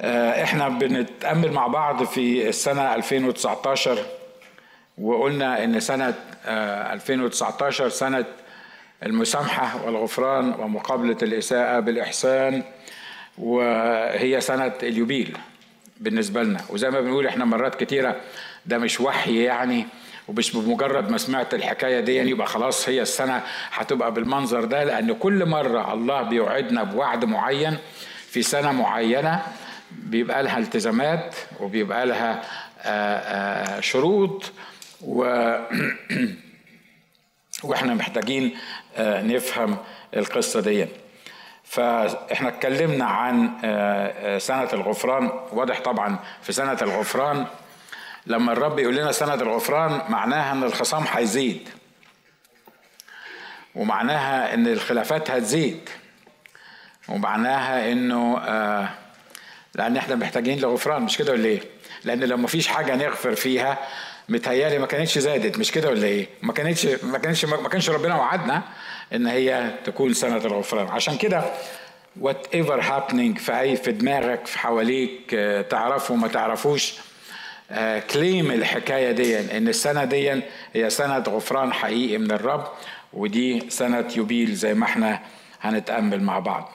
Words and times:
إحنا 0.00 0.68
بنتأمل 0.68 1.52
مع 1.52 1.66
بعض 1.66 2.04
في 2.04 2.48
السنة 2.48 2.94
2019 2.94 3.98
وقلنا 4.98 5.64
إن 5.64 5.80
سنة 5.80 6.14
2019 6.46 7.88
سنة 7.88 8.24
المسامحة 9.02 9.84
والغفران 9.86 10.54
ومقابلة 10.58 11.16
الإساءة 11.22 11.80
بالإحسان 11.80 12.62
وهي 13.38 14.40
سنة 14.40 14.72
اليوبيل 14.82 15.36
بالنسبة 16.00 16.42
لنا. 16.42 16.60
وزي 16.70 16.90
ما 16.90 17.00
بنقول 17.00 17.26
إحنا 17.26 17.44
مرات 17.44 17.74
كتيرة 17.74 18.16
ده 18.66 18.78
مش 18.78 19.00
وحي 19.00 19.42
يعني 19.44 19.86
ومش 20.28 20.56
بمجرد 20.56 21.10
ما 21.10 21.18
سمعت 21.18 21.54
الحكاية 21.54 22.00
دي 22.00 22.14
يعني 22.14 22.30
يبقى 22.30 22.46
خلاص 22.46 22.88
هي 22.88 23.02
السنة 23.02 23.42
هتبقى 23.72 24.12
بالمنظر 24.12 24.64
ده 24.64 24.84
لأن 24.84 25.12
كل 25.14 25.46
مرة 25.46 25.92
الله 25.94 26.22
بيوعدنا 26.22 26.82
بوعد 26.82 27.24
معين 27.24 27.76
في 28.30 28.42
سنة 28.42 28.72
معينة 28.72 29.42
بيبقى 29.90 30.42
لها 30.42 30.58
التزامات 30.58 31.34
وبيبقى 31.60 32.06
لها 32.06 32.42
شروط 33.80 34.52
و 35.00 35.22
وإحنا 37.64 37.94
محتاجين 37.94 38.56
نفهم 38.98 39.76
القصة 40.16 40.60
دي. 40.60 40.86
فاحنا 41.64 42.48
اتكلمنا 42.48 43.04
عن 43.04 43.50
سنة 44.38 44.68
الغفران. 44.72 45.30
واضح 45.52 45.80
طبعا 45.80 46.18
في 46.42 46.52
سنة 46.52 46.78
الغفران 46.82 47.46
لما 48.26 48.52
الرب 48.52 48.78
يقول 48.78 48.96
لنا 48.96 49.12
سنة 49.12 49.34
الغفران 49.34 50.00
معناها 50.08 50.52
إن 50.52 50.62
الخصام 50.62 51.04
هيزيد. 51.12 51.68
ومعناها 53.74 54.54
إن 54.54 54.66
الخلافات 54.66 55.30
هتزيد. 55.30 55.88
ومعناها 57.08 57.92
إنه 57.92 58.38
آه 58.38 58.88
لأن 59.76 59.96
إحنا 59.96 60.14
محتاجين 60.14 60.58
لغفران 60.58 61.02
مش 61.02 61.18
كده 61.18 61.32
ولا 61.32 61.44
إيه؟ 61.44 61.60
لأن 62.04 62.24
لو 62.24 62.36
مفيش 62.36 62.66
حاجة 62.68 62.96
نغفر 62.96 63.34
فيها 63.34 63.78
متهيألي 64.28 64.78
ما 64.78 64.86
كانتش 64.86 65.18
زادت 65.18 65.58
مش 65.58 65.72
كده 65.72 65.88
ولا 65.88 66.06
إيه؟ 66.06 66.26
ما 66.42 66.52
كانتش 66.52 66.86
ما 66.86 67.18
كانش 67.18 67.44
ما 67.44 67.68
كانش 67.68 67.90
ربنا 67.90 68.14
وعدنا 68.16 68.62
إن 69.14 69.26
هي 69.26 69.70
تكون 69.84 70.14
سنة 70.14 70.36
الغفران. 70.36 70.88
عشان 70.88 71.16
كده 71.16 71.44
whatever 72.20 72.80
happening 72.80 73.38
في 73.38 73.60
أي 73.60 73.76
في 73.76 73.92
دماغك 73.92 74.46
في 74.46 74.58
حواليك 74.58 75.30
تعرفه 75.70 76.14
ما 76.14 76.28
تعرفوش 76.28 76.94
claim 78.10 78.50
الحكاية 78.50 79.10
دي 79.12 79.56
إن 79.58 79.68
السنة 79.68 80.04
دي 80.04 80.42
هي 80.74 80.90
سنة 80.90 81.18
غفران 81.18 81.72
حقيقي 81.72 82.18
من 82.18 82.30
الرب 82.30 82.64
ودي 83.12 83.70
سنة 83.70 84.08
يوبيل 84.16 84.54
زي 84.54 84.74
ما 84.74 84.84
إحنا 84.84 85.20
هنتأمل 85.60 86.22
مع 86.22 86.38
بعض. 86.38 86.72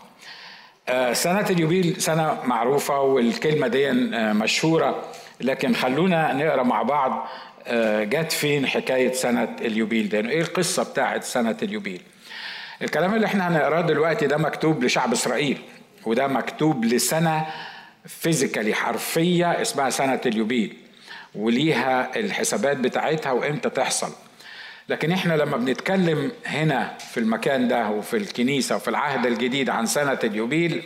سنة 1.13 1.45
اليوبيل 1.49 2.01
سنة 2.01 2.37
معروفة 2.45 3.01
والكلمة 3.01 3.67
دي 3.67 3.91
مشهورة. 4.33 5.03
لكن 5.41 5.75
خلونا 5.75 6.33
نقرأ 6.33 6.63
مع 6.63 6.81
بعض 6.81 7.27
جت 8.03 8.31
فين 8.31 8.67
حكاية 8.67 9.13
سنة 9.13 9.55
اليوبيل 9.61 10.09
ده 10.09 10.17
إيه 10.19 10.41
القصة 10.41 10.83
بتاعت 10.83 11.23
سنة 11.23 11.57
اليوبيل؟ 11.63 12.01
الكلام 12.81 13.15
اللي 13.15 13.25
إحنا 13.25 13.47
هنقراه 13.47 13.81
دلوقتي 13.81 14.27
ده 14.27 14.37
مكتوب 14.37 14.83
لشعب 14.83 15.11
إسرائيل 15.11 15.57
وده 16.05 16.27
مكتوب 16.27 16.85
لسنة 16.85 17.45
فيزيكالي 18.05 18.73
حرفية 18.73 19.61
اسمها 19.61 19.89
سنة 19.89 20.21
اليوبيل 20.25 20.77
وليها 21.35 22.15
الحسابات 22.15 22.77
بتاعتها 22.77 23.31
وإمتى 23.31 23.69
تحصل. 23.69 24.09
لكن 24.91 25.11
إحنا 25.11 25.33
لما 25.33 25.57
بنتكلم 25.57 26.31
هنا 26.45 26.97
في 27.11 27.19
المكان 27.19 27.67
ده 27.67 27.89
وفي 27.89 28.17
الكنيسة 28.17 28.75
وفي 28.75 28.87
العهد 28.87 29.25
الجديد 29.25 29.69
عن 29.69 29.85
سنة 29.85 30.19
اليوبيل 30.23 30.83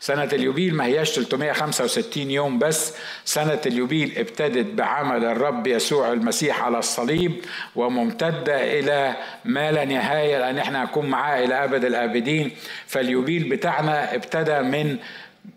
سنة 0.00 0.24
اليوبيل 0.32 0.74
ما 0.74 0.84
هياش 0.84 1.10
365 1.10 2.30
يوم 2.30 2.58
بس 2.58 2.94
سنة 3.24 3.60
اليوبيل 3.66 4.18
ابتدت 4.18 4.66
بعمل 4.74 5.24
الرب 5.24 5.66
يسوع 5.66 6.12
المسيح 6.12 6.62
على 6.62 6.78
الصليب 6.78 7.32
وممتدة 7.76 8.78
إلى 8.78 9.16
ما 9.44 9.72
لا 9.72 9.84
نهاية 9.84 10.38
لأن 10.38 10.58
إحنا 10.58 10.82
هنكون 10.82 11.06
معاه 11.06 11.44
إلى 11.44 11.64
أبد 11.64 11.84
الآبدين. 11.84 12.50
فاليوبيل 12.86 13.48
بتاعنا 13.48 14.14
ابتدى 14.14 14.58
من 14.60 14.96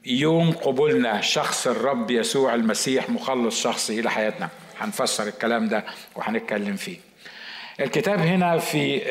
يوم 0.05 0.51
قبولنا 0.51 1.21
شخص 1.21 1.67
الرب 1.67 2.11
يسوع 2.11 2.53
المسيح 2.55 3.09
مخلص 3.09 3.63
شخصي 3.63 3.99
إلى 3.99 4.11
حياتنا 4.11 4.49
هنفسر 4.79 5.27
الكلام 5.27 5.67
ده 5.67 5.83
وهنتكلم 6.15 6.75
فيه. 6.75 7.08
الكتاب 7.79 8.19
هنا 8.19 8.57
في 8.57 9.01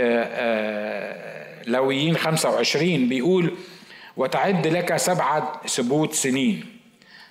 لويين 1.66 2.16
25 2.16 3.08
بيقول 3.08 3.54
وتعد 4.16 4.66
لك 4.66 4.96
سبعة 4.96 5.60
سبوت 5.66 6.14
سنين. 6.14 6.78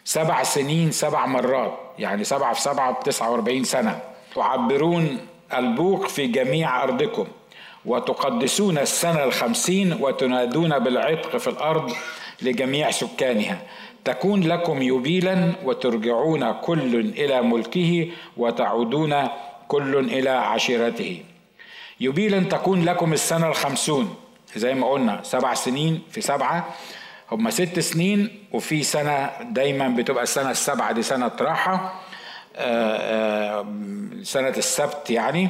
سبع 0.03 0.43
سنين 0.43 0.91
سبع 0.91 1.25
مرات 1.25 1.79
يعني 1.99 2.23
سبعة 2.23 2.53
في 2.53 2.61
سبعة 2.61 2.91
بتسعة 2.91 3.31
وأربعين 3.31 3.63
سنة. 3.63 3.99
تعبرون 4.35 5.17
البوق 5.53 6.07
في 6.07 6.27
جميع 6.27 6.83
أرضكم 6.83 7.27
وتقدسون 7.85 8.77
السنة 8.77 9.23
الخمسين 9.23 9.93
وتنادون 10.01 10.79
بالعتق 10.79 11.37
في 11.37 11.47
الأرض 11.47 11.93
لجميع 12.41 12.91
سكانها. 12.91 13.61
تكون 14.05 14.43
لكم 14.43 14.81
يبيلا 14.81 15.51
وترجعون 15.63 16.51
كل 16.51 16.95
إلى 16.95 17.41
ملكه 17.41 18.09
وتعودون 18.37 19.27
كل 19.67 19.97
إلى 19.97 20.29
عشيرته. 20.29 21.23
يبيلا 21.99 22.39
تكون 22.39 22.85
لكم 22.85 23.13
السنة 23.13 23.47
الخمسون. 23.47 24.15
زي 24.55 24.73
ما 24.73 24.87
قلنا 24.91 25.19
سبع 25.23 25.53
سنين 25.53 26.01
في 26.11 26.21
سبعة. 26.21 26.75
هم 27.31 27.49
ست 27.49 27.79
سنين 27.79 28.43
وفي 28.51 28.83
سنة 28.83 29.29
دايما 29.41 29.87
بتبقى 29.87 30.23
السنة 30.23 30.51
السبعة 30.51 30.91
دي 30.91 31.03
سنة 31.03 31.31
راحة. 31.41 32.01
سنة 34.23 34.49
السبت 34.57 35.09
يعني. 35.09 35.49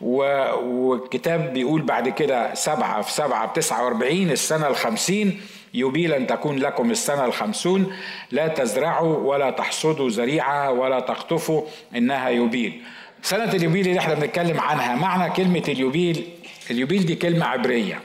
والكتاب 0.00 1.52
بيقول 1.52 1.82
بعد 1.82 2.08
كده 2.08 2.54
سبعة 2.54 3.02
في 3.02 3.12
سبعة 3.12 3.46
بتسعة 3.46 3.84
وأربعين 3.84 4.30
السنة 4.30 4.66
الخمسين. 4.66 5.40
يبيلا 5.74 6.18
تكون 6.18 6.58
لكم 6.58 6.90
السنة 6.90 7.24
الخمسون. 7.24 7.96
لا 8.30 8.48
تزرعوا 8.48 9.16
ولا 9.16 9.50
تحصدوا 9.50 10.08
زريعة 10.08 10.70
ولا 10.70 11.00
تقطفوا 11.00 11.62
إنها 11.96 12.28
يبيل. 12.28 12.82
سنة 13.26 13.52
اليوبيل 13.52 13.88
اللي 13.88 14.00
إحنا 14.00 14.14
بنتكلم 14.14 14.60
عنها 14.60 14.94
معنى 14.94 15.32
كلمة 15.32 15.62
اليوبيل 15.68 16.28
اليوبيل 16.70 17.06
دي 17.06 17.14
كلمة 17.14 17.46
عبرية. 17.46 18.00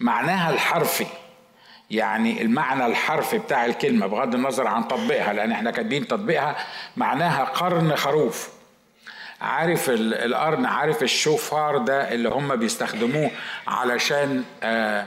معناها 0.00 0.50
الحرفي. 0.50 1.06
يعني 1.90 2.42
المعنى 2.42 2.86
الحرفي 2.86 3.38
بتاع 3.38 3.66
الكلمة 3.66 4.06
بغض 4.06 4.34
النظر 4.34 4.66
عن 4.66 4.88
تطبيقها 4.88 5.32
لأن 5.32 5.52
إحنا 5.52 5.70
كاتبين 5.70 6.06
تطبيقها 6.08 6.56
معناها 6.96 7.44
قرن 7.44 7.96
خروف. 7.96 8.48
عارف 9.40 9.90
القرن 9.90 10.66
عارف 10.66 11.02
الشوفار 11.02 11.78
ده 11.78 12.12
اللي 12.12 12.28
هم 12.28 12.56
بيستخدموه 12.56 13.30
علشان 13.66 14.44
آه 14.62 15.06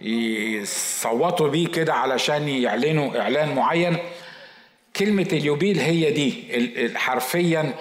يصوتوا 0.00 1.48
بيه 1.48 1.68
كده 1.68 1.94
علشان 1.94 2.48
يعلنوا 2.48 3.20
إعلان 3.20 3.54
معين؟ 3.54 3.98
كلمة 4.96 5.28
اليوبيل 5.32 5.78
هي 5.80 6.10
دي 6.10 6.44
حرفيا 6.98 7.74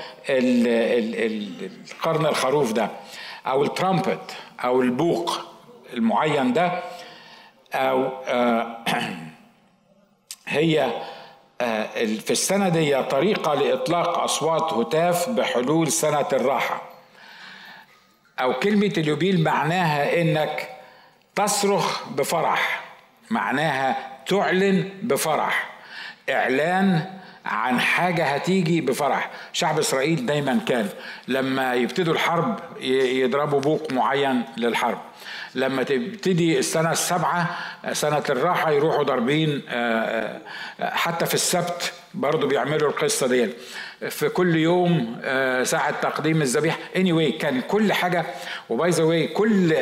القرن 1.89 2.25
الخروف 2.25 2.71
ده 2.71 2.89
أو 3.47 3.63
الترامبت 3.63 4.35
أو 4.63 4.81
البوق 4.81 5.39
المعين 5.93 6.53
ده 6.53 6.83
أو 7.73 8.09
هي 10.47 10.91
في 11.99 12.31
السنة 12.31 12.69
دي 12.69 13.03
طريقة 13.03 13.53
لإطلاق 13.53 14.19
أصوات 14.19 14.73
هتاف 14.73 15.29
بحلول 15.29 15.91
سنة 15.91 16.27
الراحة. 16.33 16.81
أو 18.39 18.53
كلمة 18.53 18.93
اليوبيل 18.97 19.43
معناها 19.43 20.21
إنك 20.21 20.69
تصرخ 21.35 22.09
بفرح 22.09 22.83
معناها 23.29 23.97
تعلن 24.27 24.89
بفرح. 25.03 25.70
إعلان 26.31 27.01
عن 27.45 27.79
حاجة 27.79 28.25
هتيجي 28.25 28.81
بفرح. 28.81 29.29
شعب 29.53 29.79
إسرائيل 29.79 30.25
دايما 30.25 30.59
كان 30.67 30.87
لما 31.27 31.73
يبتدوا 31.73 32.13
الحرب 32.13 32.59
يضربوا 32.81 33.59
بوق 33.59 33.93
معين 33.93 34.43
للحرب. 34.57 34.97
لما 35.55 35.83
تبتدي 35.83 36.59
السنة 36.59 36.91
السابعة 36.91 37.57
سنة 37.93 38.23
الراحة 38.29 38.71
يروحوا 38.71 39.03
ضاربين 39.03 39.61
حتى 40.81 41.25
في 41.25 41.33
السبت 41.33 41.93
برضو 42.13 42.47
بيعملوا 42.47 42.89
القصة 42.89 43.27
دي 43.27 43.49
في 44.09 44.29
كل 44.29 44.55
يوم 44.55 45.21
ساعة 45.63 45.91
تقديم 46.01 46.41
الذبيحة. 46.41 46.77
Anyway 46.95 47.37
كان 47.39 47.61
كل 47.61 47.93
حاجة. 47.93 48.25
وباي 48.69 48.89
ذا 48.89 49.25
كل 49.33 49.75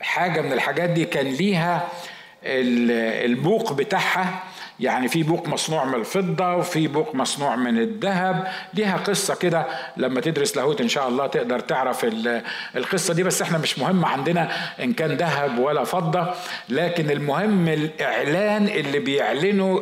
حاجة 0.00 0.40
من 0.40 0.52
الحاجات 0.52 0.90
دي 0.90 1.04
كان 1.04 1.26
ليها 1.26 1.88
البوق 2.44 3.72
بتاعها. 3.72 4.42
يعني 4.80 5.08
في 5.08 5.22
بوق 5.22 5.48
مصنوع 5.48 5.84
من 5.84 5.94
الفضة 5.94 6.54
وفي 6.54 6.86
بوق 6.86 7.14
مصنوع 7.14 7.56
من 7.56 7.78
الذهب. 7.78 8.46
ليها 8.74 8.96
قصة 8.96 9.34
كده 9.34 9.66
لما 9.96 10.20
تدرس 10.20 10.56
لاهوت 10.56 10.80
إن 10.80 10.88
شاء 10.88 11.08
الله 11.08 11.26
تقدر 11.26 11.60
تعرف 11.60 12.06
القصة 12.76 13.14
دي. 13.14 13.22
بس 13.22 13.42
إحنا 13.42 13.58
مش 13.58 13.78
مهم 13.78 14.04
عندنا 14.04 14.50
إن 14.82 14.92
كان 14.92 15.12
ذهب 15.12 15.58
ولا 15.58 15.84
فضة 15.84 16.34
لكن 16.68 17.10
المهم 17.10 17.68
الإعلان 17.68 18.66
اللي 18.68 18.98
بيعلنوا 18.98 19.80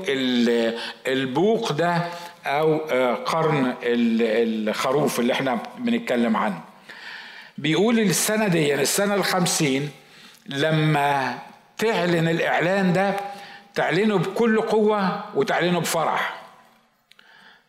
البوق 1.06 1.72
ده 1.72 2.02
أو 2.46 2.76
آه، 2.90 3.14
قرن 3.14 3.74
الخروف 3.82 5.20
اللي 5.20 5.32
إحنا 5.32 5.58
بنتكلم 5.78 6.36
عنه. 6.36 6.60
بيقول 7.58 7.98
السنة 7.98 8.48
دي 8.48 8.74
السنة 8.74 9.14
الخمسين 9.14 9.90
لما 10.46 11.38
تعلن 11.78 12.28
الإعلان 12.28 12.92
ده 12.92 13.14
تعلنه 13.74 14.18
بكل 14.18 14.60
قوة 14.60 15.24
وتعلنه 15.34 15.80
بفرح. 15.80 16.42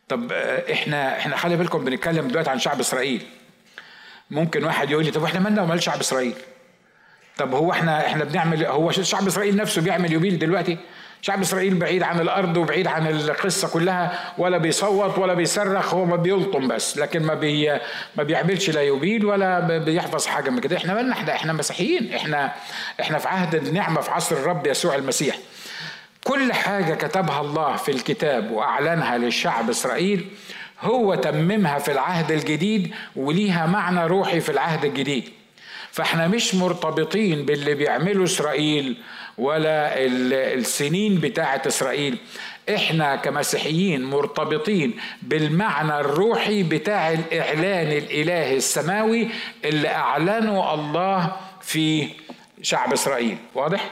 طب 0.10 0.32
إحنا 0.72 1.18
إحنا 1.18 1.38
خلي 1.38 1.56
بالكم 1.56 1.86
بنتكلم 1.86 2.28
دلوقتي 2.28 2.50
عن 2.50 2.60
شعب 2.60 2.80
إسرائيل. 2.80 3.26
ممكن 4.32 4.64
واحد 4.64 4.92
يقول 4.92 5.06
لي 5.06 5.12
طب 5.12 5.24
إحنا 5.24 5.40
مالنا 5.40 5.62
ومال 5.62 5.84
شعب 5.84 6.00
إسرائيل؟ 6.00 6.34
طب 7.38 7.54
هو 7.54 7.72
إحنا 7.72 8.08
إحنا 8.08 8.24
بنعمل 8.24 8.66
هو 8.66 8.92
شعب 8.92 9.28
إسرائيل 9.28 9.56
نفسه 9.56 9.82
بيعمل 9.82 10.12
يوبيل 10.12 10.40
دلوقتي؟ 10.40 10.78
شعب 11.22 11.42
إسرائيل 11.42 11.76
بعيد 11.76 12.04
عن 12.04 12.20
الأرض 12.20 12.58
وبعيد 12.58 12.88
عن 12.88 13.08
القصة 13.08 13.68
كلها 13.68 14.34
ولا 14.38 14.58
بيصوت 14.58 15.18
ولا 15.18 15.34
بيصرخ 15.34 15.94
هو 15.94 16.06
ما 16.06 16.16
بيلطم 16.16 16.68
بس 16.68 16.98
لكن 16.98 17.24
ما 17.24 17.34
بي 17.34 17.80
ما 18.16 18.24
بيعملش 18.24 18.70
لا 18.70 18.82
يبيد 18.82 19.24
ولا 19.24 19.78
بيحفظ 19.78 20.26
حاجة 20.26 20.50
من 20.50 20.60
كده. 20.60 20.78
إحنا 20.78 20.94
مالنا 20.94 21.14
إحنا 21.14 21.36
إحنا 21.36 21.54
مسيحيين 21.54 22.14
إحنا 22.14 22.54
إحنا 23.02 23.18
في 23.18 23.28
عهد 23.28 23.56
النعمة 23.56 24.02
في 24.02 24.12
عصر 24.12 24.36
الرب 24.36 24.68
يسوع 24.68 24.96
المسيح. 24.96 25.38
كل 26.24 26.54
حاجة 26.54 26.94
كتبها 26.94 27.42
الله 27.42 27.76
في 27.76 27.92
الكتاب 27.92 28.52
وأعلنها 28.52 29.18
للشعب 29.18 29.70
إسرائيل 29.70 30.26
هو 30.82 31.16
تممها 31.16 31.80
في 31.80 31.92
العهد 31.92 32.32
الجديد 32.32 32.94
وليها 33.16 33.66
معنى 33.66 34.06
روحي 34.08 34.40
في 34.40 34.50
العهد 34.52 34.86
الجديد. 34.86 35.30
فإحنا 35.92 36.28
مش 36.28 36.56
مرتبطين 36.56 37.46
باللي 37.46 37.74
بيعمله 37.76 38.24
إسرائيل 38.24 38.98
ولا 39.38 40.06
السنين 40.54 41.16
بتاعه 41.16 41.62
إسرائيل. 41.68 42.18
إحنا 42.76 43.16
كمسيحيين 43.16 44.04
مرتبطين 44.04 44.94
بالمعنى 45.22 46.00
الروحي 46.00 46.64
بتاع 46.64 47.12
الإعلان 47.12 47.88
الإلهي 47.88 48.58
السماوي 48.58 49.28
اللي 49.66 49.88
أعلنه 49.88 50.74
الله 50.74 51.36
في 51.62 52.10
شعب 52.62 52.94
إسرائيل. 52.94 53.38
واضح؟ 53.56 53.90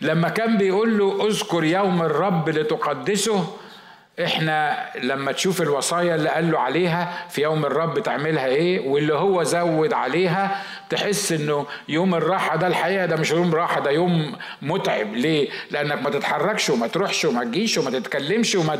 لما 0.00 0.28
كان 0.28 0.56
بيقول 0.58 0.98
له 0.98 1.26
اذكر 1.26 1.64
يوم 1.64 2.02
الرب 2.02 2.48
لتقدسه 2.48 3.46
إحنا 4.24 4.86
لما 5.02 5.32
تشوف 5.32 5.62
الوصايا 5.62 6.14
اللي 6.14 6.28
قال 6.28 6.50
له 6.52 6.58
عليها 6.58 7.26
في 7.30 7.42
يوم 7.42 7.64
الرب 7.64 7.98
تعملها 8.02 8.46
إيه 8.46 8.88
واللي 8.88 9.14
هو 9.14 9.42
زود 9.42 9.92
عليها 9.92 10.62
تحس 10.90 11.32
انه 11.32 11.66
يوم 11.88 12.14
الراحة 12.14 12.56
ده 12.56 12.66
الحقيقة 12.66 13.06
ده 13.06 13.16
مش 13.16 13.30
يوم 13.30 13.54
راحة 13.54 13.80
ده 13.80 13.90
يوم 13.90 14.36
متعب 14.62 15.14
ليه؟ 15.14 15.48
لأنك 15.70 16.02
ما 16.02 16.10
تتحركش 16.10 16.70
وما 16.70 16.86
تروحش 16.86 17.24
وما 17.24 17.44
تجيش 17.44 17.78
وما 17.78 17.90
تتكلمش 17.90 18.54
وما 18.54 18.78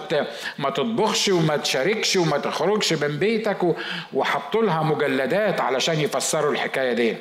ما 0.58 0.70
تطبخش 0.70 1.28
وما 1.28 1.56
تشاركش 1.56 2.16
وما 2.16 2.38
تخرجش 2.38 2.92
من 2.92 3.18
بيتك 3.18 3.58
وحطوا 4.12 4.62
لها 4.62 4.82
مجلدات 4.82 5.60
علشان 5.60 6.00
يفسروا 6.00 6.52
الحكاية 6.52 6.92
دي 6.92 7.16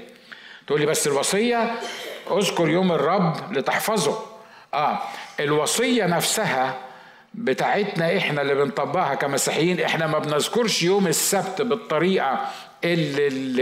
تقول 0.68 0.80
لي 0.80 0.86
بس 0.86 1.07
الوصية 1.07 1.72
اذكر 2.31 2.70
يوم 2.70 2.92
الرب 2.92 3.58
لتحفظه. 3.58 4.20
آه 4.74 5.00
الوصية 5.40 6.06
نفسها 6.06 6.78
بتاعتنا 7.34 8.18
إحنا 8.18 8.42
اللي 8.42 8.56
بنطبقها 8.56 9.16
كمسيحيين 9.16 9.81
إحنا 9.81 10.08
ما 10.08 10.20
بنذكرش 10.20 10.84
يوم 10.84 11.08
السبت 11.08 11.62
بالطريقة 11.62 12.40
اللي 12.84 13.28
ال 13.28 13.60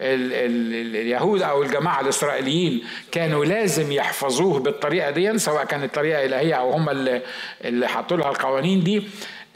ال 0.00 0.32
ال 0.32 0.96
اليهود 0.96 1.42
أو 1.42 1.62
الجماعة 1.62 2.00
الإسرائيليين 2.00 2.84
كانوا 3.12 3.44
لازم 3.44 3.92
يحفظوه 3.92 4.60
بالطريقة 4.60 5.10
دي 5.10 5.38
سواء 5.38 5.64
كانت 5.64 5.94
طريقه 5.94 6.24
الهيه 6.24 6.54
أو 6.54 6.70
هم 6.70 6.88
اللي, 6.88 7.22
اللي 7.64 7.88
حطوا 7.88 8.16
لها 8.16 8.30
القوانين 8.30 8.84
دي. 8.84 9.02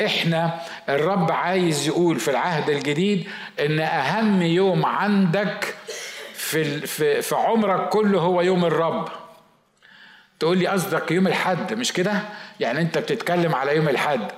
إحنا 0.07 0.61
الرب 0.89 1.33
عايز 1.33 1.89
يقول 1.89 2.21
في 2.21 2.31
العهد 2.31 2.71
الجديد 2.71 3.29
إن 3.61 3.81
أهم 3.81 4.43
يوم 4.43 4.87
عندك 4.87 5.75
في 6.87 7.23
في 7.23 7.35
عمرك 7.35 7.89
كله 7.89 8.21
هو 8.21 8.41
يوم 8.41 8.65
الرب. 8.65 9.09
تقول 10.41 10.59
لي 10.59 10.67
قصدك 10.67 11.11
يوم 11.11 11.27
الحد 11.27 11.75
مش 11.75 11.93
كده؟ 11.93 12.13
يعني 12.61 12.81
انت 12.81 12.99
بتتكلم 12.99 13.55
على 13.55 13.77
يوم 13.77 13.89
الحد. 13.89 14.29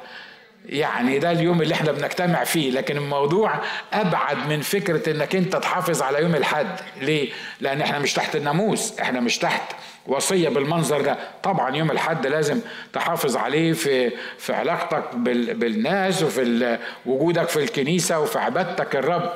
يعني 0.66 1.18
ده 1.18 1.30
اليوم 1.30 1.62
اللي 1.62 1.74
إحنا 1.74 1.92
بنجتمع 1.92 2.44
فيه 2.44 2.70
لكن 2.70 2.96
الموضوع 2.96 3.54
أبعد 3.92 4.36
من 4.48 4.60
فكرة 4.60 5.10
إنك 5.10 5.36
انت 5.36 5.56
تحافظ 5.56 6.02
على 6.02 6.22
يوم 6.22 6.34
الحد. 6.34 6.80
ليه؟ 7.00 7.30
لأن 7.60 7.80
إحنا 7.80 7.98
مش 7.98 8.12
تحت 8.12 8.36
الناموس 8.36 9.00
إحنا 9.00 9.20
مش 9.20 9.38
تحت 9.38 9.72
وصية 10.06 10.48
بالمنظر 10.48 11.00
ده. 11.00 11.18
طبعا 11.42 11.76
يوم 11.76 11.90
الحد 11.90 12.26
لازم 12.26 12.60
تحافظ 12.92 13.36
عليه 13.36 13.72
في 13.72 14.10
في 14.38 14.52
علاقتك 14.52 15.14
بالناس 15.16 16.22
وفي 16.22 16.78
وجودك 17.06 17.48
في 17.48 17.56
الكنيسة 17.62 18.20
وفي 18.20 18.38
عبادتك 18.38 18.96
الرب. 18.96 19.32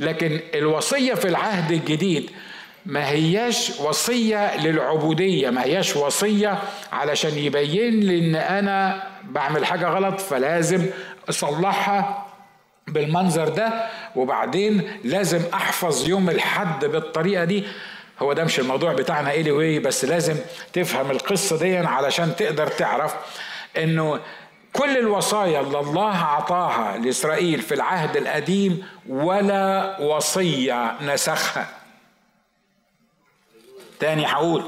لكن 0.00 0.40
الوصية 0.54 1.14
في 1.14 1.28
العهد 1.28 1.72
الجديد 1.72 2.30
ما 2.86 3.08
هياش 3.08 3.70
وصية 3.80 4.56
للعبودية 4.56 5.50
ما 5.50 5.64
هياش 5.64 5.96
وصية 5.96 6.58
علشان 6.92 7.38
يبين 7.38 8.00
لي 8.00 8.18
إن 8.18 8.34
أنا 8.34 9.02
بعمل 9.24 9.64
حاجة 9.66 9.86
غلط 9.88 10.20
فلازم 10.20 10.86
أصلحها 11.28 12.26
بالمنظر 12.88 13.48
ده. 13.48 13.86
وبعدين 14.16 14.90
لازم 15.04 15.40
أحفظ 15.54 16.08
يوم 16.08 16.30
الحد 16.30 16.84
بالطريقة 16.84 17.44
دي. 17.44 17.64
هو 18.20 18.32
ده 18.32 18.44
مش 18.44 18.58
الموضوع 18.60 18.92
بتاعنا 18.92 19.30
إيه 19.30 19.80
بس 19.80 20.04
لازم 20.04 20.36
تفهم 20.72 21.10
القصة 21.10 21.58
دي 21.58 21.76
علشان 21.76 22.36
تقدر 22.36 22.66
تعرف 22.66 23.14
إنه 23.76 24.20
كل 24.72 24.96
الوصايا 24.98 25.60
اللي 25.60 25.80
الله 25.80 26.16
عطاها 26.16 26.98
لإسرائيل 26.98 27.62
في 27.62 27.74
العهد 27.74 28.16
القديم 28.16 28.86
ولا 29.08 29.96
وصية 30.00 30.96
نسخها. 31.02 31.68
تاني 34.00 34.26
هقول 34.26 34.64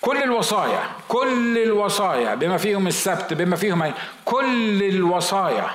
كل 0.00 0.22
الوصايا 0.22 0.82
كل 1.08 1.58
الوصايا 1.58 2.34
بما 2.34 2.56
فيهم 2.56 2.86
السبت 2.86 3.32
بما 3.32 3.56
فيهم 3.56 3.92
كل 4.24 4.82
الوصايا 4.82 5.70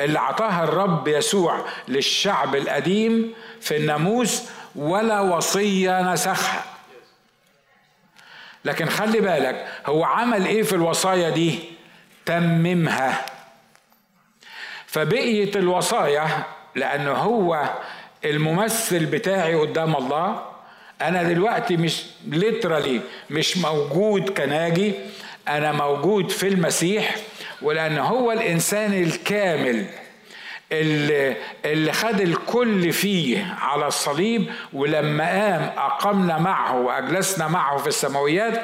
اللي 0.00 0.18
عطاها 0.18 0.64
الرب 0.64 1.08
يسوع 1.08 1.64
للشعب 1.88 2.54
القديم 2.56 3.34
في 3.60 3.76
الناموس 3.76 4.42
ولا 4.76 5.20
وصية 5.20 6.12
نسخها. 6.12 6.64
لكن 8.64 8.88
خلي 8.88 9.20
بالك 9.20 9.68
هو 9.86 10.04
عمل 10.04 10.46
إيه 10.46 10.62
في 10.62 10.72
الوصايا 10.72 11.30
دي؟ 11.30 11.75
تممها 12.26 13.26
فبقية 14.86 15.50
الوصايا 15.56 16.28
لأنه 16.74 17.12
هو 17.12 17.70
الممثل 18.24 19.06
بتاعي 19.06 19.54
قدام 19.54 19.96
الله. 19.96 20.42
أنا 21.02 21.22
دلوقتي 21.22 21.76
مش 21.76 22.04
ليترالي 22.26 23.00
مش 23.30 23.56
موجود 23.56 24.30
كناجي 24.30 24.92
أنا 25.48 25.72
موجود 25.72 26.30
في 26.30 26.48
المسيح 26.48 27.16
ولأن 27.62 27.98
هو 27.98 28.32
الإنسان 28.32 29.02
الكامل 29.02 29.86
اللي, 30.72 31.36
اللي 31.64 31.92
خد 31.92 32.20
الكل 32.20 32.92
فيه 32.92 33.56
على 33.60 33.86
الصليب 33.86 34.46
ولما 34.72 35.24
قام 35.28 35.70
أقمنا 35.78 36.38
معه 36.38 36.76
وأجلسنا 36.80 37.48
معه 37.48 37.76
في 37.76 37.86
السماويات 37.86 38.62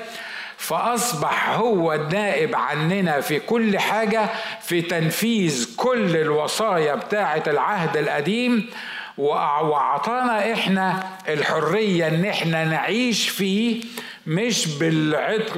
فأصبح 0.63 1.51
هو 1.51 1.93
النائب 1.93 2.57
عننا 2.57 3.21
في 3.21 3.39
كل 3.41 3.79
حاجة 3.79 4.29
في 4.63 4.83
تنفيذ 4.83 5.77
كل 5.77 6.17
الوصايا 6.17 6.95
بتاعة 6.95 7.43
العهد 7.47 7.97
القديم 7.97 8.71
وأعطانا 9.19 10.53
إحنا 10.53 11.03
الحرية 11.29 12.09
إن 12.09 12.25
إحنا 12.25 12.65
نعيش 12.65 13.29
فيه 13.29 13.83
مش 14.27 14.67
بالعتق 14.79 15.57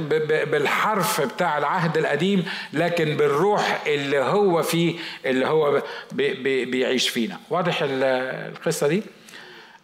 بالحرف 0.51 1.21
بتاع 1.21 1.59
العهد 1.59 1.97
القديم 1.97 2.45
لكن 2.73 3.17
بالروح 3.17 3.83
اللي 3.87 4.19
هو 4.19 4.63
فيه 4.63 4.95
اللي 5.27 5.47
هو 5.47 5.83
بيعيش 6.13 7.09
فينا. 7.09 7.37
واضح 7.51 7.79
القصة 7.83 8.89
دي؟ 8.89 9.03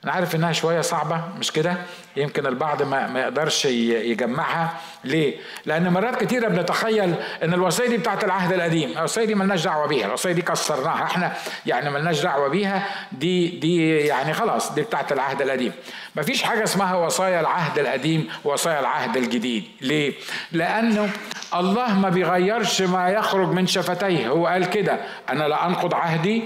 أنا 0.04 0.12
عارف 0.12 0.34
إنها 0.34 0.52
شوية 0.52 0.80
صعبة 0.80 1.24
مش 1.38 1.52
كده؟ 1.52 1.76
يمكن 2.16 2.46
البعض 2.46 2.82
ما, 2.82 3.06
ما 3.06 3.20
يقدرش 3.20 3.64
يجمعها. 3.64 4.72
ليه؟ 5.04 5.36
لأن 5.66 5.88
مرات 5.88 6.24
كتيرة 6.24 6.48
بنتخيل 6.48 7.14
إن 7.42 7.54
الوصيه 7.54 7.88
دي 7.88 7.96
بتاعت 7.96 8.24
العهد 8.24 8.52
القديم 8.52 8.98
الوصيه 8.98 9.24
دي 9.24 9.34
ملناش 9.34 9.64
دعوة 9.64 9.86
بيها 9.86 10.06
الوصيه 10.06 10.32
دي 10.32 10.42
كسرناها. 10.42 11.04
إحنا 11.04 11.32
يعني 11.66 11.90
ملناش 11.90 12.20
دعوة 12.20 12.48
بيها 12.48 12.86
دي 13.12 13.48
دي 13.48 13.96
يعني 13.98 14.32
خلاص 14.32 14.72
دي 14.74 14.82
بتاعت 14.82 15.12
العهد 15.12 15.42
القديم. 15.42 15.72
مفيش 16.16 16.42
حاجة 16.42 16.64
اسمها 16.64 16.94
وصايا 16.96 17.40
العهد 17.40 17.78
القديم 17.78 18.28
وصايا 18.44 18.80
العهد 18.80 19.16
الجديد. 19.16 19.64
ليه؟ 19.80 20.12
لأنه 20.52 21.10
الله 21.54 21.94
ما 21.98 22.08
بيغيرش 22.08 22.82
ما 22.82 23.08
يخرج 23.08 23.48
من 23.48 23.66
شفتيه. 23.66 24.28
هو 24.28 24.46
قال 24.46 24.70
كده 24.70 24.96
أنا 25.28 25.48
لا 25.48 25.66
أنقض 25.66 25.94
عهدي 25.94 26.42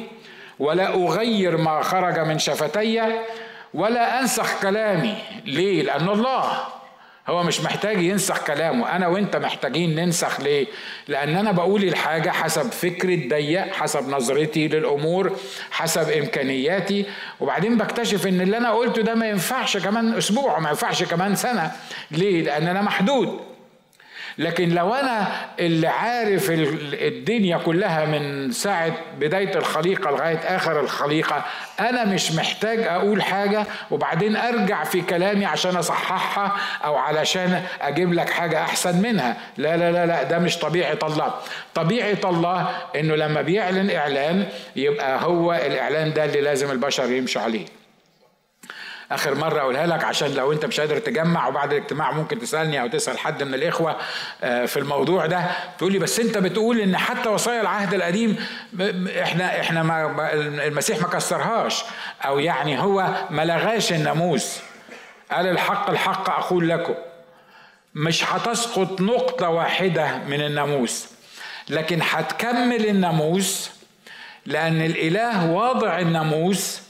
ولا 0.59 0.95
أغير 0.95 1.57
ما 1.57 1.83
خرج 1.83 2.19
من 2.19 2.39
شفتي 2.39 3.03
ولا 3.75 4.21
أنسخ 4.21 4.63
كلامي. 4.63 5.15
ليه؟ 5.47 5.83
لأن 5.83 6.09
الله 6.09 6.59
هو 7.29 7.43
مش 7.43 7.61
محتاج 7.61 8.03
ينسخ 8.03 8.45
كلامه. 8.45 8.97
أنا 8.97 9.09
وأنت 9.09 9.37
محتاجين 9.37 9.97
ننسخ 9.97 10.41
ليه؟ 10.41 10.67
لأن 11.09 11.37
أنا 11.37 11.53
بقول 11.53 11.85
الحاجة 11.85 12.31
حسب 12.31 12.73
فكري 12.73 13.15
الضيق 13.15 13.73
حسب 13.73 14.09
نظرتي 14.09 14.69
للأمور 14.69 15.37
حسب 15.71 16.11
إمكانياتي. 16.11 17.07
وبعدين 17.41 17.79
بكتشف 17.79 18.27
إن 18.27 18.41
اللي 18.41 18.57
أنا 18.57 18.71
قلته 18.73 19.03
ده 19.03 19.15
ما 19.15 19.29
ينفعش 19.29 19.77
كمان 19.77 20.15
أسبوع 20.15 20.59
ما 20.59 20.69
ينفعش 20.69 21.03
كمان 21.03 21.37
سنة. 21.37 21.73
ليه؟ 22.11 22.43
لأن 22.43 22.69
أنا 22.69 22.83
محدود. 22.83 23.54
لكن 24.39 24.69
لو 24.69 24.95
أنا 24.95 25.27
اللي 25.61 25.87
عارف 25.87 26.51
الدنيا 26.51 27.57
كلها 27.59 28.05
من 28.05 28.53
ساعة 28.53 28.93
بداية 29.19 29.57
الخليقة 29.57 30.11
لغاية 30.11 30.37
آخر 30.37 30.81
الخليقة 30.81 31.45
أنا 31.81 32.05
مش 32.05 32.33
محتاج 32.33 32.79
أقول 32.87 33.23
حاجة 33.23 33.67
وبعدين 33.91 34.37
أرجع 34.37 34.85
في 34.85 35.01
كلامي 35.01 35.45
عشان 35.45 35.77
أصححها 35.77 36.57
أو 36.85 36.97
علشان 36.97 37.63
أجيب 37.83 38.13
لك 38.13 38.31
حاجة 38.31 38.61
أحسن 38.63 39.03
منها. 39.03 39.37
لا 39.57 39.77
لا 39.77 39.93
لا 39.93 40.07
لا 40.07 40.23
ده 40.23 40.39
مش 40.39 40.59
طبيعة 40.59 40.99
الله. 41.03 41.35
طبيعة 41.75 42.19
الله 42.25 42.69
إنه 42.97 43.15
لما 43.17 43.43
بيعلن 43.43 43.91
إعلان 43.91 44.47
يبقى 44.77 45.23
هو 45.25 45.53
الإعلان 45.53 46.13
ده 46.13 46.25
اللي 46.25 46.41
لازم 46.41 46.71
البشر 46.71 47.13
يمشوا 47.13 47.43
عليه. 47.43 47.67
آخر 49.15 49.35
مرة 49.35 49.61
أقولها 49.61 49.87
لك 49.87 50.05
عشان 50.05 50.35
لو 50.35 50.53
أنت 50.53 50.65
مش 50.65 50.81
قادر 50.81 50.99
تجمع 50.99 51.49
وبعد 51.49 51.73
الاجتماع 51.73 52.13
ممكن 52.13 52.39
تسألني 52.39 52.81
أو 52.81 52.87
تسأل 52.87 53.19
حد 53.19 53.43
من 53.43 53.55
الإخوة 53.55 53.97
آه، 54.43 54.67
في 54.67 54.77
الموضوع 54.79 55.27
ده 55.27 55.47
تقول 55.79 55.93
لي 55.93 55.99
بس 55.99 56.21
أنت 56.21 56.39
بتقول 56.39 56.81
إن 56.81 56.97
حتى 56.97 57.29
وصايا 57.29 57.61
العهد 57.61 57.95
القديم 57.95 58.37
إحنا 59.23 59.61
إحنا 59.61 59.83
ما 59.83 60.33
المسيح 60.35 61.01
ما 61.01 61.09
كسرهاش 61.09 61.85
أو 62.25 62.39
يعني 62.39 62.81
هو 62.81 63.15
ما 63.31 63.45
لغاش 63.45 63.93
الناموس. 63.93 64.59
قال 65.31 65.47
الحق 65.47 65.91
الحق 65.91 66.31
أقول 66.31 66.69
لكم. 66.69 66.95
مش 67.95 68.25
هتسقط 68.25 69.01
نقطة 69.01 69.49
واحدة 69.49 70.19
من 70.29 70.41
الناموس 70.41 71.07
لكن 71.69 71.99
هتكمل 72.03 72.87
الناموس 72.87 73.71
لأن 74.47 74.81
الإله 74.81 75.51
واضع 75.51 75.99
الناموس 75.99 76.81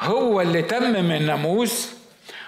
هو 0.00 0.40
اللي 0.40 0.62
تمم 0.62 1.10
الناموس 1.10 1.92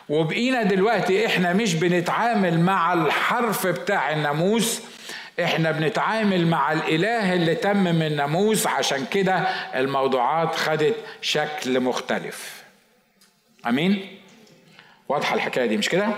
وبقينا 0.09 0.63
دلوقتي 0.63 1.27
إحنا 1.27 1.53
مش 1.53 1.75
بنتعامل 1.75 2.61
مع 2.61 2.93
الحرف 2.93 3.67
بتاع 3.67 4.13
الناموس 4.13 4.83
إحنا 5.45 5.71
بنتعامل 5.71 6.47
مع 6.47 6.73
الإله 6.73 7.33
اللي 7.35 7.55
تمم 7.55 8.03
الناموس 8.03 8.67
عشان 8.67 9.07
كده 9.07 9.35
الموضوعات 9.75 10.55
خدت 10.57 10.95
شكل 11.21 11.81
مختلف. 11.81 12.63
أمين؟ 13.67 14.19
واضحة 15.09 15.35
الحكاية 15.35 15.67
دي 15.67 15.77
مش 15.77 15.89
كده؟ 15.89 16.09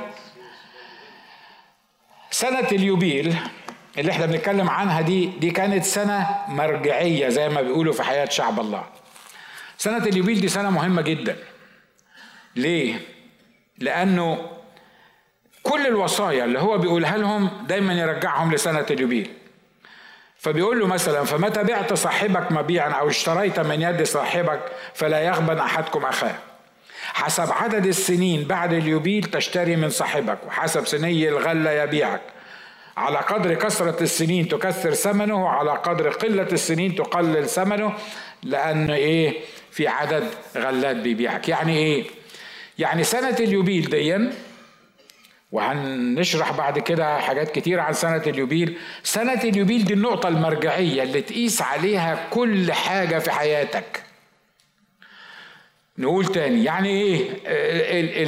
سنة 2.31 2.69
اليوبيل 2.73 3.37
اللي 3.99 4.13
إحنا 4.13 4.27
بنتكلم 4.27 4.71
عنها 4.71 5.01
دي 5.01 5.27
دي 5.27 5.51
كانت 5.51 5.85
سنة 5.85 6.29
مرجعية 6.49 7.29
زي 7.29 7.49
ما 7.49 7.61
بيقولوا 7.63 7.93
في 7.93 8.03
حياة 8.03 8.29
شعب 8.29 8.61
الله. 8.61 8.85
سنة 9.81 10.05
اليوبيل 10.07 10.41
دي 10.41 10.49
سنة 10.49 10.71
مهمة 10.71 11.03
جدا. 11.03 11.37
ليه؟ 12.57 13.01
لأنه 13.79 14.51
كل 15.63 15.87
الوصايا 15.87 16.45
اللي 16.45 16.59
هو 16.59 16.79
بيقولها 16.79 17.17
لهم 17.17 17.51
دايما 17.69 17.93
يرجعهم 17.93 18.55
لسنة 18.55 18.87
اليوبيل 18.91 19.31
فبيقول 20.37 20.81
له 20.81 20.87
مثلا 20.87 21.25
فمتى 21.25 21.63
بعت 21.65 21.93
صاحبك 21.93 22.53
مبيعا 22.53 22.91
أو 22.91 23.09
اشتريت 23.09 23.61
من 23.61 23.83
يد 23.83 24.03
صاحبك 24.03 24.61
فلا 24.95 25.21
يغبن 25.21 25.59
أحدكم 25.59 26.05
أخاه. 26.05 26.35
حسب 27.13 27.53
عدد 27.53 27.87
السنين 27.87 28.45
بعد 28.45 28.73
اليوبيل 28.73 29.25
تشتري 29.25 29.77
من 29.77 29.91
صاحبك 29.91 30.39
وحسب 30.47 30.87
سني 30.87 31.29
الغلة 31.29 31.71
يبيعك. 31.71 32.23
على 32.97 33.19
قدر 33.19 33.55
كثرة 33.55 34.03
السنين 34.03 34.49
تكثر 34.49 34.95
ثمنه 34.95 35.45
وعلى 35.45 35.71
قدر 35.71 36.09
قلة 36.09 36.49
السنين 36.53 36.95
تقلل 36.95 37.49
ثمنه 37.49 37.93
لأن 38.43 38.91
إيه؟ 38.91 39.41
في 39.73 39.89
عدد 39.89 40.25
غلات 40.57 40.97
بيبيعك. 40.97 41.49
يعني 41.49 41.77
إيه؟ 41.77 42.05
يعني 42.79 43.05
سنة 43.05 43.37
اليوبيل 43.41 43.91
ديا 43.91 44.33
وهنشرح 45.53 46.53
بعد 46.53 46.79
كده 46.79 47.19
حاجات 47.19 47.51
كتير 47.55 47.81
عن 47.81 47.93
سنة 47.93 48.23
اليوبيل. 48.27 48.77
سنة 49.03 49.43
اليوبيل 49.45 49.85
دي 49.85 49.95
النقطة 49.95 50.29
المرجعية 50.29 51.03
اللي 51.03 51.21
تقيس 51.23 51.63
عليها 51.63 52.27
كل 52.31 52.73
حاجة 52.73 53.19
في 53.19 53.31
حياتك. 53.31 54.03
نقول 55.99 56.27
تاني 56.27 56.65
يعني 56.65 56.89
إيه؟ 56.89 57.23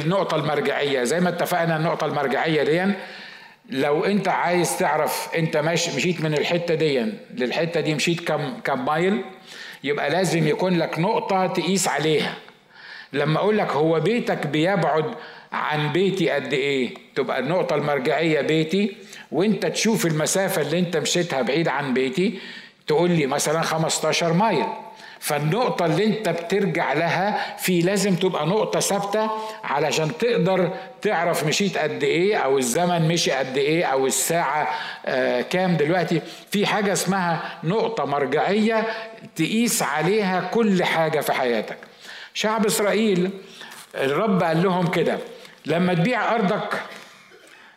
النقطة 0.01 0.35
المرجعية. 0.35 1.03
زي 1.03 1.19
ما 1.19 1.29
اتفقنا 1.29 1.77
النقطة 1.77 2.05
المرجعية 2.05 2.63
دي 2.63 2.93
لو 3.69 4.05
أنت 4.05 4.27
عايز 4.27 4.77
تعرف 4.77 5.29
أنت 5.35 5.57
ماشي 5.57 5.95
مشيت 5.95 6.21
من 6.21 6.33
الحتة 6.33 6.73
دي 6.73 7.05
للحتة 7.33 7.79
دي 7.79 7.93
مشيت 7.95 8.27
كم 8.27 8.59
كم 8.59 8.85
مايل 8.85 9.23
يبقى 9.83 10.09
لازم 10.09 10.47
يكون 10.47 10.77
لك 10.77 10.99
نقطة 10.99 11.47
تقيس 11.47 11.87
عليها. 11.87 12.35
لما 13.13 13.37
أقول 13.39 13.57
لك 13.57 13.71
هو 13.71 13.99
بيتك 13.99 14.47
بيبعد 14.47 15.05
عن 15.51 15.91
بيتي 15.91 16.29
قد 16.29 16.53
إيه؟ 16.53 16.93
تبقى 17.15 17.39
النقطة 17.39 17.75
المرجعية 17.75 18.41
بيتي 18.41 18.95
وأنت 19.31 19.65
تشوف 19.65 20.05
المسافة 20.05 20.61
اللي 20.61 20.79
أنت 20.79 20.97
مشيتها 20.97 21.41
بعيد 21.41 21.67
عن 21.67 21.93
بيتي 21.93 22.39
تقول 22.87 23.11
لي 23.11 23.25
مثلا 23.25 23.61
15 23.61 24.33
مايل 24.33 24.65
فالنقطة 25.23 25.85
اللي 25.85 26.05
انت 26.05 26.29
بترجع 26.29 26.93
لها 26.93 27.57
في 27.57 27.81
لازم 27.81 28.15
تبقى 28.15 28.45
نقطة 28.47 28.79
ثابتة 28.79 29.29
علشان 29.63 30.17
تقدر 30.17 30.71
تعرف 31.01 31.47
مشيت 31.47 31.77
قد 31.77 32.03
إيه 32.03 32.37
أو 32.37 32.57
الزمن 32.57 33.07
مشي 33.07 33.31
قد 33.31 33.57
إيه 33.57 33.85
أو 33.85 34.05
الساعة 34.07 34.67
آه 35.05 35.41
كام 35.41 35.77
دلوقتي. 35.77 36.21
في 36.51 36.65
حاجة 36.65 36.93
اسمها 36.93 37.59
نقطة 37.63 38.05
مرجعية 38.05 38.85
تقيس 39.35 39.83
عليها 39.83 40.41
كل 40.53 40.83
حاجة 40.83 41.19
في 41.19 41.33
حياتك. 41.33 41.77
شعب 42.33 42.65
إسرائيل 42.65 43.29
الرب 43.95 44.43
قال 44.43 44.63
لهم 44.63 44.87
كده 44.87 45.17
لما 45.65 45.93
تبيع 45.93 46.35
أرضك 46.35 46.81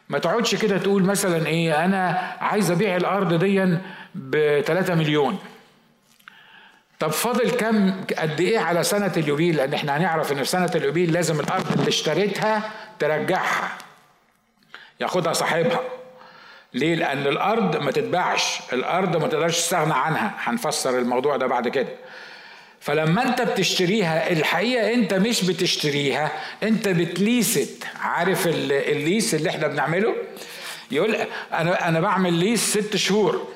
ما 0.08 0.18
تقعدش 0.18 0.54
كده 0.54 0.78
تقول 0.78 1.02
مثلا 1.02 1.46
إيه 1.46 1.84
أنا 1.84 2.32
عايز 2.40 2.70
أبيع 2.70 2.96
الأرض 2.96 3.34
دي 3.34 3.78
ب 4.14 4.60
3 4.60 4.94
مليون. 4.94 5.38
طب 7.00 7.10
فاضل 7.10 7.50
كم 7.50 8.04
قد 8.18 8.40
إيه 8.40 8.58
على 8.58 8.82
سنة 8.82 9.12
اليوبيل؟ 9.16 9.56
لأن 9.56 9.74
إحنا 9.74 9.96
هنعرف 9.96 10.32
إن 10.32 10.38
في 10.38 10.44
سنة 10.50 10.70
اليوبيل 10.74 11.12
لازم 11.12 11.40
الأرض 11.40 11.72
اللي 11.72 11.88
اشتريتها 11.88 12.70
ترجعها 12.98 13.78
ياخدها 15.00 15.32
صاحبها. 15.32 15.80
ليه؟ 16.74 16.94
لأن 16.94 17.26
الأرض 17.26 17.76
ما 17.76 17.90
تتباعش 17.90 18.60
الأرض 18.72 19.16
ما 19.16 19.28
تقدرش 19.28 19.56
تستغنى 19.56 19.94
عنها. 19.94 20.34
هنفسر 20.38 20.98
الموضوع 20.98 21.36
ده 21.36 21.46
بعد 21.46 21.68
كده. 21.68 21.88
فلما 22.80 23.22
أنت 23.22 23.42
بتشتريها 23.42 24.30
الحقيقة 24.32 24.94
أنت 24.94 25.14
مش 25.14 25.44
بتشتريها 25.44 26.32
أنت 26.62 26.88
بتليست. 26.88 27.84
عارف 28.00 28.46
الليس 28.46 29.34
اللي 29.34 29.50
إحنا 29.50 29.66
بنعمله؟ 29.66 30.14
يقول 30.90 31.16
أنا 31.52 31.88
أنا 31.88 32.00
بعمل 32.00 32.32
ليس 32.32 32.78
ست 32.78 32.96
شهور. 32.96 33.48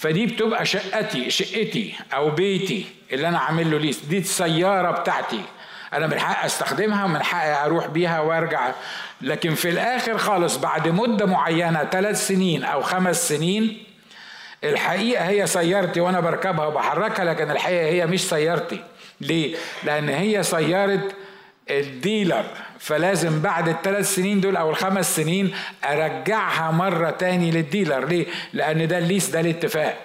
فدي 0.00 0.26
بتبقى 0.26 0.66
شقتي 0.66 1.30
شقتي 1.30 1.94
أو 2.14 2.30
بيتي 2.30 2.86
اللي 3.12 3.28
أنا 3.28 3.38
عامل 3.38 3.70
له 3.70 3.78
ليس 3.78 3.98
دي 4.04 4.18
السيارة 4.18 4.90
بتاعتي. 4.90 5.40
أنا 5.92 6.06
من 6.06 6.18
حقي 6.20 6.46
أستخدمها 6.46 7.04
ومن 7.04 7.22
حقي 7.22 7.64
أروح 7.64 7.86
بيها 7.86 8.20
وأرجع. 8.20 8.70
لكن 9.20 9.54
في 9.54 9.68
الآخر 9.70 10.18
خالص 10.18 10.56
بعد 10.56 10.88
مدة 10.88 11.26
معينة 11.26 11.84
ثلاث 11.84 12.26
سنين 12.26 12.64
أو 12.64 12.82
خمس 12.82 13.28
سنين 13.28 13.84
الحقيقة 14.64 15.28
هي 15.28 15.46
سيارتي 15.46 16.00
وأنا 16.00 16.20
بركبها 16.20 16.66
وبحركها 16.66 17.24
لكن 17.24 17.50
الحقيقة 17.50 17.86
هي 17.86 18.06
مش 18.06 18.28
سيارتي. 18.28 18.84
ليه؟ 19.20 19.56
لأن 19.84 20.08
هي 20.08 20.42
سيارة 20.42 21.00
ال 21.70 21.79
dealer. 21.79 22.44
فلازم 22.78 23.40
بعد 23.42 23.68
الثلاث 23.68 24.14
سنين 24.14 24.40
دول 24.40 24.56
أو 24.56 24.70
الخمس 24.70 25.16
سنين 25.16 25.54
أرجعها 25.84 26.70
مرة 26.70 27.10
تاني 27.10 27.50
لل 27.50 27.62
dealer. 27.62 28.04
ليه؟ 28.06 28.26
لأن 28.52 28.88
ده 28.88 28.98
ال 28.98 29.03
lease 29.03 29.30
ده 29.30 29.40
الاتفاق. 29.40 29.98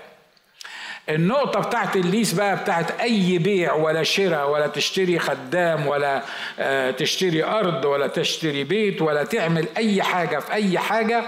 النقطة 1.10 1.60
بتاعت 1.60 1.95
الليس 1.95 2.34
بقى 2.34 2.55
بتاعت 2.55 3.01
أي 3.01 3.38
بيع 3.38 3.74
ولا 3.74 4.03
شراء 4.03 4.50
ولا 4.50 4.67
تشتري 4.67 5.19
خدام 5.19 5.88
ولا 5.88 6.22
آه، 6.60 6.91
تشتري 6.91 7.43
أرض 7.43 7.86
ولا 7.86 8.07
تشتري 8.07 8.63
بيت 8.63 9.01
ولا 9.01 9.24
تعمل 9.24 9.67
أي 9.77 10.03
حاجة 10.03 10.39
في 10.39 10.53
أي 10.53 10.79
حاجة 10.79 11.24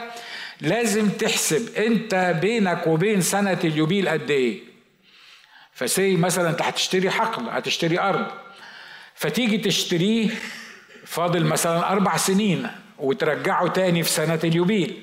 لازم 0.61 1.09
تحسب 1.09 1.77
أنت 1.77 2.37
بينك 2.41 2.87
وبين 2.87 3.21
سنة 3.21 3.59
اليوبيل 3.63 4.09
قد 4.09 4.31
إيه. 4.31 4.59
فسي 5.73 6.15
مثلا 6.15 6.49
أنت 6.49 6.61
هتشتري 6.61 7.09
حقل 7.09 7.49
هتشتري 7.49 7.99
أرض. 7.99 8.25
فتيجي 9.17 9.57
تشتريه 9.57 10.29
فاضل 11.05 11.43
مثلا 11.45 11.91
أربع 11.91 12.17
سنين 12.17 12.67
وترجعه 12.99 13.67
تاني 13.67 14.03
في 14.03 14.09
سنة 14.09 14.39
اليوبيل. 14.43 15.01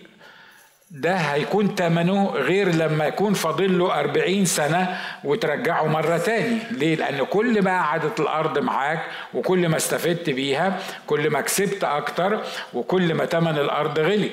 ده 0.90 1.14
هيكون 1.14 1.74
تمنه 1.74 2.26
غير 2.30 2.74
لما 2.74 3.04
يكون 3.06 3.34
فاضل 3.34 3.78
له 3.78 4.00
أربعين 4.00 4.44
سنة 4.44 5.00
وترجعه 5.24 5.86
مرة 5.86 6.18
تاني. 6.18 6.58
ليه؟ 6.70 6.94
لأن 6.96 7.24
كل 7.24 7.62
ما 7.62 7.82
قعدت 7.82 8.20
الأرض 8.20 8.58
معاك 8.58 9.00
وكل 9.34 9.68
ما 9.68 9.76
استفدت 9.76 10.30
بيها 10.30 10.78
كل 11.06 11.30
ما 11.30 11.40
كسبت 11.40 11.84
أكتر 11.84 12.40
وكل 12.74 13.14
ما 13.14 13.24
تمن 13.24 13.58
الأرض 13.58 13.98
غلي 13.98 14.30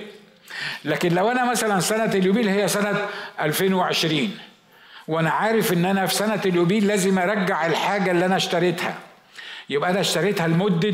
لكن 0.85 1.13
لو 1.13 1.31
أنا 1.31 1.51
مثلا 1.51 1.79
سنة 1.79 2.05
اليوبيل 2.13 2.49
هي 2.49 2.67
سنة 2.67 3.05
2020 3.41 4.37
وأنا 5.07 5.29
عارف 5.29 5.73
إن 5.73 5.85
أنا 5.85 6.05
في 6.05 6.15
سنة 6.15 6.41
اليوبيل 6.45 6.87
لازم 6.87 7.19
أرجع 7.19 7.65
الحاجة 7.65 8.11
اللي 8.11 8.25
أنا 8.25 8.35
اشتريتها. 8.35 8.95
يبقى 9.71 9.89
أنا 9.89 9.99
اشتريتها 9.99 10.47
لمدة 10.47 10.93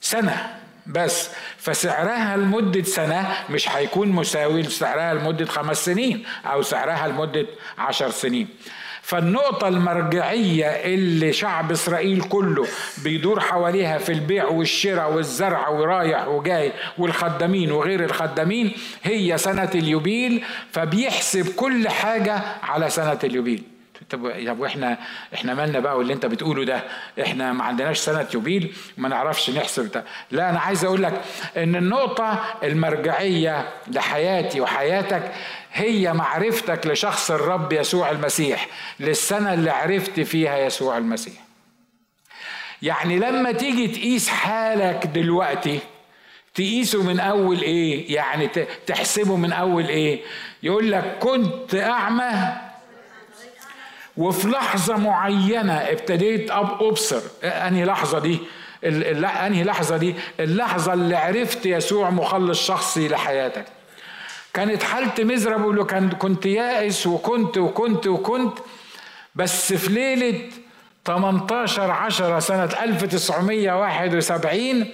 سنة 0.00 0.54
بس 0.86 1.30
فسعرها 1.58 2.36
لمدة 2.36 2.82
سنة 2.82 3.28
مش 3.50 3.68
هيكون 3.68 4.08
مساوي 4.08 4.62
لسعرها 4.62 5.14
لمدة 5.14 5.44
خمس 5.46 5.84
سنين 5.84 6.24
أو 6.46 6.62
سعرها 6.62 7.08
لمدة 7.08 7.46
عشر 7.78 8.10
سنين. 8.10 8.48
فالنقطة 9.02 9.68
المرجعية 9.68 10.66
اللي 10.66 11.32
شعب 11.32 11.72
إسرائيل 11.72 12.22
كله 12.22 12.66
بيدور 13.04 13.40
حواليها 13.40 13.98
في 13.98 14.12
البيع 14.12 14.44
والشراء 14.48 15.12
والزرع 15.12 15.68
ورايح 15.68 16.28
وجاي 16.28 16.72
والخدامين 16.98 17.72
وغير 17.72 18.04
الخدامين 18.04 18.72
هي 19.02 19.38
سنة 19.38 19.70
اليوبيل 19.74 20.44
فبيحسب 20.72 21.54
كل 21.54 21.88
حاجة 21.88 22.40
على 22.62 22.90
سنة 22.90 23.18
اليوبيل. 23.24 23.62
طب 24.10 24.32
طب 24.46 24.60
وإحنا 24.60 24.98
إحنا 25.34 25.54
مالنا 25.54 25.80
بقى 25.80 25.98
واللي 25.98 26.12
انت 26.12 26.26
بتقوله 26.26 26.64
ده؟ 26.64 26.82
إحنا 27.22 27.52
ما 27.52 27.64
عندناش 27.64 27.98
سنه 27.98 28.26
يوبيل 28.34 28.76
ما 28.96 29.08
نعرفش 29.08 29.50
نحسب 29.50 29.90
ده. 29.92 30.04
لا 30.30 30.50
أنا 30.50 30.60
عايز 30.60 30.84
أقول 30.84 31.02
لك 31.02 31.20
إن 31.56 31.76
النقطة 31.76 32.44
المرجعية 32.62 33.68
لحياتي 33.88 34.60
وحياتك 34.60 35.32
هي 35.72 36.12
معرفتك 36.12 36.86
لشخص 36.86 37.30
الرب 37.30 37.72
يسوع 37.72 38.10
المسيح 38.10 38.66
للسنة 39.00 39.54
اللي 39.54 39.70
عرفت 39.70 40.20
فيها 40.20 40.58
يسوع 40.58 40.98
المسيح. 40.98 41.34
يعني 42.82 43.18
لما 43.18 43.52
تيجي 43.52 43.88
تقيس 43.88 44.28
حالك 44.28 45.06
دلوقتي 45.06 45.78
تقيسه 46.54 47.02
من 47.02 47.20
أول 47.20 47.60
إيه؟ 47.62 48.14
يعني 48.14 48.48
تحسبه 48.86 49.36
من 49.36 49.52
أول 49.52 49.84
إيه؟ 49.88 50.20
يقول 50.62 50.92
لك 50.92 51.16
كنت 51.20 51.74
أعمى 51.74 52.32
وفي 54.18 54.48
لحظة 54.48 54.96
معينة 54.96 55.72
ابتديت 55.72 56.50
أب 56.50 56.82
أبصر. 56.82 57.20
أنهي 57.44 57.84
لحظة 57.84 58.18
دي؟ 58.18 58.38
أنهي 58.84 59.64
لحظة 59.64 59.96
دي؟ 59.96 60.14
اللحظة 60.40 60.92
اللي 60.92 61.16
عرفت 61.16 61.66
يسوع 61.66 62.10
مخلص 62.10 62.66
شخصي 62.66 63.08
لحياتك. 63.08 63.64
كانت 64.54 64.82
حالتي 64.82 65.24
مزربل 65.24 65.78
وكان 65.78 66.10
كنت 66.10 66.46
يائس 66.46 67.06
وكنت 67.06 67.58
وكنت 67.58 68.06
وكنت 68.06 68.58
بس 69.34 69.72
في 69.72 69.92
ليلة 69.92 70.50
18 71.04 71.90
10 71.90 72.38
سنة 72.40 72.64
1971 72.82 74.86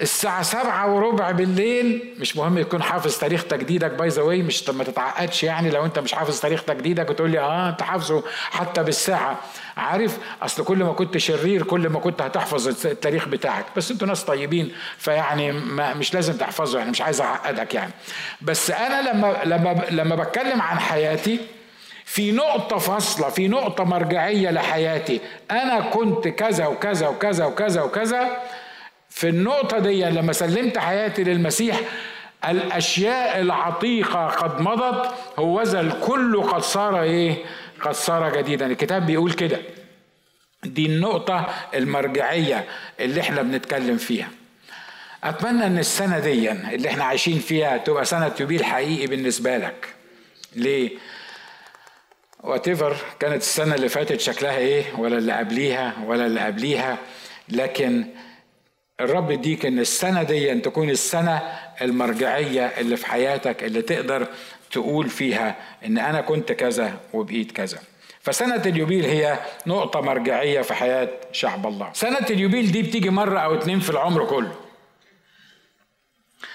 الساعة 0.00 0.42
سبعة 0.42 0.94
وربع 0.94 1.30
بالليل 1.30 2.14
مش 2.18 2.36
مهم 2.36 2.58
يكون 2.58 2.82
حافظ 2.82 3.18
تاريخ 3.18 3.44
تجديدك 3.44 3.90
by 3.90 4.08
the 4.08 4.22
way 4.22 4.42
مش 4.42 4.68
ما 4.70 4.84
تتعقدش 4.84 5.44
يعني 5.44 5.70
لو 5.70 5.84
انت 5.84 5.98
مش 5.98 6.12
حافظ 6.12 6.40
تاريخ 6.40 6.62
تجديدك 6.62 7.10
وتقول 7.10 7.30
لي 7.30 7.38
آه 7.38 7.68
انت 7.68 7.82
حافظه 7.82 8.24
حتى 8.50 8.82
بالساعة. 8.82 9.38
عارف 9.76 10.18
أصل 10.42 10.64
كل 10.64 10.78
ما 10.78 10.92
كنت 10.92 11.16
شرير 11.16 11.62
كل 11.62 11.88
ما 11.88 12.00
كنت 12.00 12.22
هتحفظ 12.22 12.86
التاريخ 12.86 13.28
بتاعك. 13.28 13.64
بس 13.76 13.90
أنتوا 13.90 14.08
ناس 14.08 14.24
طيبين 14.24 14.72
فيعني 14.98 15.52
ما 15.52 15.94
مش 15.94 16.14
لازم 16.14 16.36
تحفظه 16.36 16.78
يعني 16.78 16.90
مش 16.90 17.00
عايز 17.00 17.20
أعقدك 17.20 17.74
يعني. 17.74 17.92
بس 18.40 18.70
أنا 18.70 19.10
لما 19.10 19.36
لما 19.44 19.84
لما 19.90 20.14
بتكلم 20.16 20.62
عن 20.62 20.78
حياتي 20.78 21.40
في 22.04 22.32
نقطة 22.32 22.78
فاصلة 22.78 23.28
في 23.28 23.48
نقطة 23.48 23.84
مرجعية 23.84 24.50
لحياتي. 24.50 25.20
أنا 25.50 25.80
كنت 25.80 26.28
كذا 26.28 26.66
وكذا 26.66 27.08
وكذا 27.08 27.44
وكذا 27.44 27.82
وكذا 27.82 28.28
في 29.18 29.28
النقطة 29.28 29.78
دي 29.78 30.04
لما 30.04 30.32
سلمت 30.32 30.78
حياتي 30.78 31.24
للمسيح 31.24 31.80
الأشياء 32.48 33.40
العتيقة 33.40 34.26
قد 34.26 34.60
مضت 34.60 35.14
هوذا 35.38 35.80
الكل 35.80 36.42
قد 36.42 36.62
صار 36.62 37.02
إيه؟ 37.02 37.34
قد 37.80 37.92
صار 37.94 38.36
جديدا. 38.38 38.66
الكتاب 38.66 39.06
بيقول 39.06 39.32
كده. 39.32 39.58
دي 40.64 40.86
النقطة 40.86 41.46
المرجعية 41.74 42.64
اللي 43.00 43.20
إحنا 43.20 43.42
بنتكلم 43.42 43.96
فيها. 43.96 44.28
أتمنى 45.24 45.66
إن 45.66 45.78
السنة 45.78 46.18
دي 46.18 46.50
اللي 46.52 46.88
إحنا 46.88 47.04
عايشين 47.04 47.38
فيها 47.38 47.76
تبقى 47.76 48.04
سنة 48.04 48.32
يوبيل 48.40 48.64
حقيقي 48.64 49.06
بالنسبة 49.06 49.56
لك. 49.56 49.94
ليه؟ 50.56 50.90
واتيفر 52.40 52.96
كانت 53.20 53.42
السنة 53.42 53.74
اللي 53.74 53.88
فاتت 53.88 54.20
شكلها 54.20 54.56
إيه؟ 54.58 54.84
ولا 54.98 55.18
اللي 55.18 55.32
قبليها 55.32 55.92
ولا 56.06 56.26
اللي 56.26 56.40
قبليها. 56.40 56.98
لكن 57.48 58.04
الرب 59.00 59.30
يديك 59.30 59.66
إن 59.66 59.78
السنة 59.78 60.22
دي 60.22 60.52
أن 60.52 60.62
تكون 60.62 60.90
السنة 60.90 61.42
المرجعية 61.82 62.66
اللي 62.66 62.96
في 62.96 63.06
حياتك 63.06 63.64
اللي 63.64 63.82
تقدر 63.82 64.26
تقول 64.70 65.08
فيها 65.08 65.56
إن 65.84 65.98
أنا 65.98 66.20
كنت 66.20 66.52
كذا 66.52 67.00
وبقيت 67.12 67.52
كذا. 67.52 67.78
فسنة 68.20 68.62
اليوبيل 68.66 69.04
هي 69.04 69.38
نقطة 69.66 70.00
مرجعية 70.00 70.60
في 70.62 70.74
حياة 70.74 71.08
شعب 71.32 71.66
الله. 71.66 71.90
سنة 71.92 72.26
اليوبيل 72.30 72.72
دي 72.72 72.82
بتيجي 72.82 73.10
مرة 73.10 73.38
أو 73.38 73.54
اتنين 73.54 73.80
في 73.80 73.90
العمر 73.90 74.24
كله. 74.24 74.54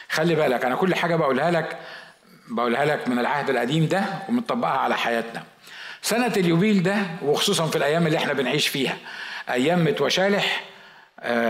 خلي 0.10 0.36
بالك 0.36 0.66
أنا 0.66 0.76
كل 0.76 0.96
حاجة 0.96 1.16
بقولها 1.16 1.52
لك 1.52 1.78
بقولها 2.50 2.86
لك 2.86 3.08
من 3.08 3.20
العهد 3.20 3.50
القديم 3.50 3.86
ده 3.86 4.04
ومطبقها 4.30 4.72
على 4.78 4.98
حياتنا. 4.98 5.44
سنة 6.02 6.34
اليوبيل 6.38 6.84
ده 6.84 6.98
وخصوصا 7.22 7.68
في 7.68 7.76
الأيام 7.76 8.08
اللي 8.08 8.18
إحنا 8.18 8.34
بنعيش 8.34 8.68
فيها 8.68 8.98
أيام 9.50 9.84
متوشالح 9.84 10.64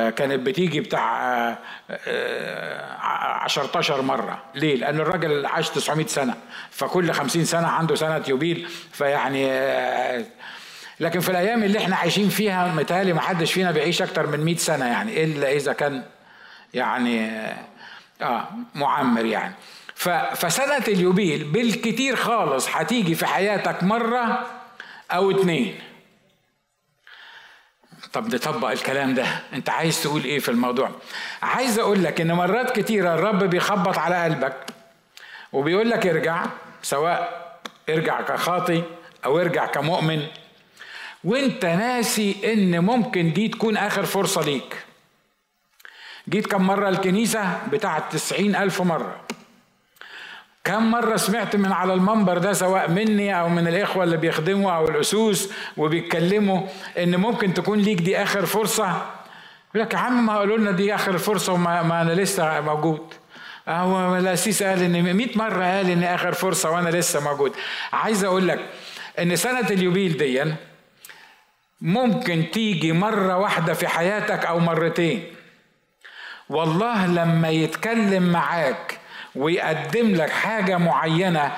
كانت 0.09 0.39
بتيجي 0.39 0.79
بتاع 0.79 1.33
آه، 1.33 1.57
آه، 1.89 2.95
عشرتاشر 3.43 4.01
مرة. 4.01 4.43
ليه؟ 4.55 4.75
لأن 4.75 4.99
الراجل 4.99 5.45
عاش 5.45 5.69
900 5.69 6.05
سنة. 6.07 6.33
فكل 6.71 7.11
خمسين 7.11 7.45
سنة 7.45 7.67
عنده 7.67 7.95
سنة 7.95 8.23
يوبيل. 8.27 8.67
فيعني 8.91 9.47
لكن 10.99 11.19
في 11.19 11.29
الأيام 11.29 11.63
اللي 11.63 11.79
إحنا 11.79 11.95
عايشين 11.95 12.29
فيها 12.29 12.73
متهيألي 12.73 13.13
ما 13.13 13.21
حدش 13.21 13.53
فينا 13.53 13.71
بيعيش 13.71 14.01
أكتر 14.01 14.27
من 14.27 14.39
100 14.39 14.55
سنة 14.55 14.85
يعني 14.85 15.23
إلا 15.23 15.51
إذا 15.51 15.73
كان 15.73 16.03
يعني 16.73 17.29
آه 18.21 18.47
معمر 18.75 19.25
يعني. 19.25 19.53
فسنة 20.35 20.83
اليوبيل 20.87 21.43
بالكتير 21.43 22.15
خالص 22.15 22.67
هتيجي 22.71 23.15
في 23.15 23.25
حياتك 23.25 23.83
مرة 23.83 24.45
أو 25.11 25.31
اتنين. 25.31 25.75
طب 28.13 28.35
نطبق 28.35 28.69
الكلام 28.69 29.13
ده. 29.13 29.25
انت 29.53 29.69
عايز 29.69 30.03
تقول 30.03 30.23
إيه 30.23 30.39
في 30.39 30.49
الموضوع؟ 30.49 30.91
عايز 31.41 31.79
أقول 31.79 32.03
لك 32.03 32.21
إن 32.21 32.31
مرات 32.33 32.79
كتيرة 32.79 33.13
الرب 33.15 33.43
بيخبط 33.43 33.97
على 33.97 34.23
قلبك 34.23 34.55
وبيقول 35.53 35.89
لك 35.89 36.07
ارجع 36.07 36.45
سواء 36.81 37.43
ارجع 37.89 38.21
كخاطي 38.21 38.83
أو 39.25 39.39
ارجع 39.39 39.65
كمؤمن 39.65 40.27
وانت 41.23 41.65
ناسي 41.65 42.53
إن 42.53 42.79
ممكن 42.79 43.33
دي 43.33 43.47
تكون 43.47 43.77
آخر 43.77 44.05
فرصة 44.05 44.41
ليك. 44.41 44.75
جيت 46.29 46.47
كم 46.47 46.61
مرة 46.67 46.89
الكنيسة 46.89 47.59
بتاعت 47.71 48.03
تسعين 48.13 48.55
ألف 48.55 48.81
مرة. 48.81 49.21
كم 50.63 50.91
مرة 50.91 51.15
سمعت 51.15 51.55
من 51.55 51.71
على 51.71 51.93
المنبر 51.93 52.37
ده 52.37 52.53
سواء 52.53 52.89
مني 52.91 53.39
أو 53.39 53.49
من 53.49 53.67
الإخوة 53.67 54.03
اللي 54.03 54.17
بيخدموا 54.17 54.71
أو 54.71 54.87
الأسوس 54.89 55.49
وبيتكلموا 55.77 56.61
إن 56.97 57.15
ممكن 57.15 57.53
تكون 57.53 57.79
ليك 57.79 58.01
دي 58.01 58.17
آخر 58.23 58.45
فرصة؟ 58.45 58.87
يقول 59.75 59.87
لك 59.87 59.93
يا 59.93 59.99
عم 59.99 60.25
ما 60.25 60.37
قالوا 60.37 60.57
لنا 60.57 60.71
دي 60.71 60.95
آخر 60.95 61.17
فرصة 61.17 61.53
وما 61.53 61.81
ما 61.81 62.01
أنا 62.01 62.11
لسه 62.11 62.61
موجود. 62.61 63.13
هو 63.67 64.17
الأسيس 64.17 64.63
قال 64.63 64.83
إن 64.83 65.13
100 65.17 65.27
مرة 65.37 65.63
قال 65.63 65.89
إن 65.89 66.03
آخر 66.03 66.31
فرصة 66.33 66.71
وأنا 66.71 66.89
لسه 66.89 67.19
موجود. 67.19 67.53
عايز 67.93 68.23
أقول 68.23 68.47
لك 68.47 68.59
إن 69.19 69.35
سنة 69.35 69.67
اليوبيل 69.69 70.17
دي 70.17 70.43
ممكن 71.81 72.51
تيجي 72.51 72.91
مرة 72.91 73.37
واحدة 73.37 73.73
في 73.73 73.87
حياتك 73.87 74.45
أو 74.45 74.59
مرتين. 74.59 75.23
والله 76.49 77.07
لما 77.07 77.49
يتكلم 77.49 78.31
معاك 78.31 79.02
ويقدم 79.35 80.15
لك 80.15 80.29
حاجة 80.29 80.77
معينة. 80.77 81.51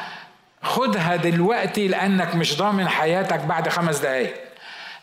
خدها 0.63 1.15
دلوقتي 1.15 1.87
لأنك 1.87 2.35
مش 2.35 2.57
ضامن 2.57 2.87
حياتك 2.87 3.39
بعد 3.39 3.69
خمس 3.69 3.97
دقايق. 3.97 4.33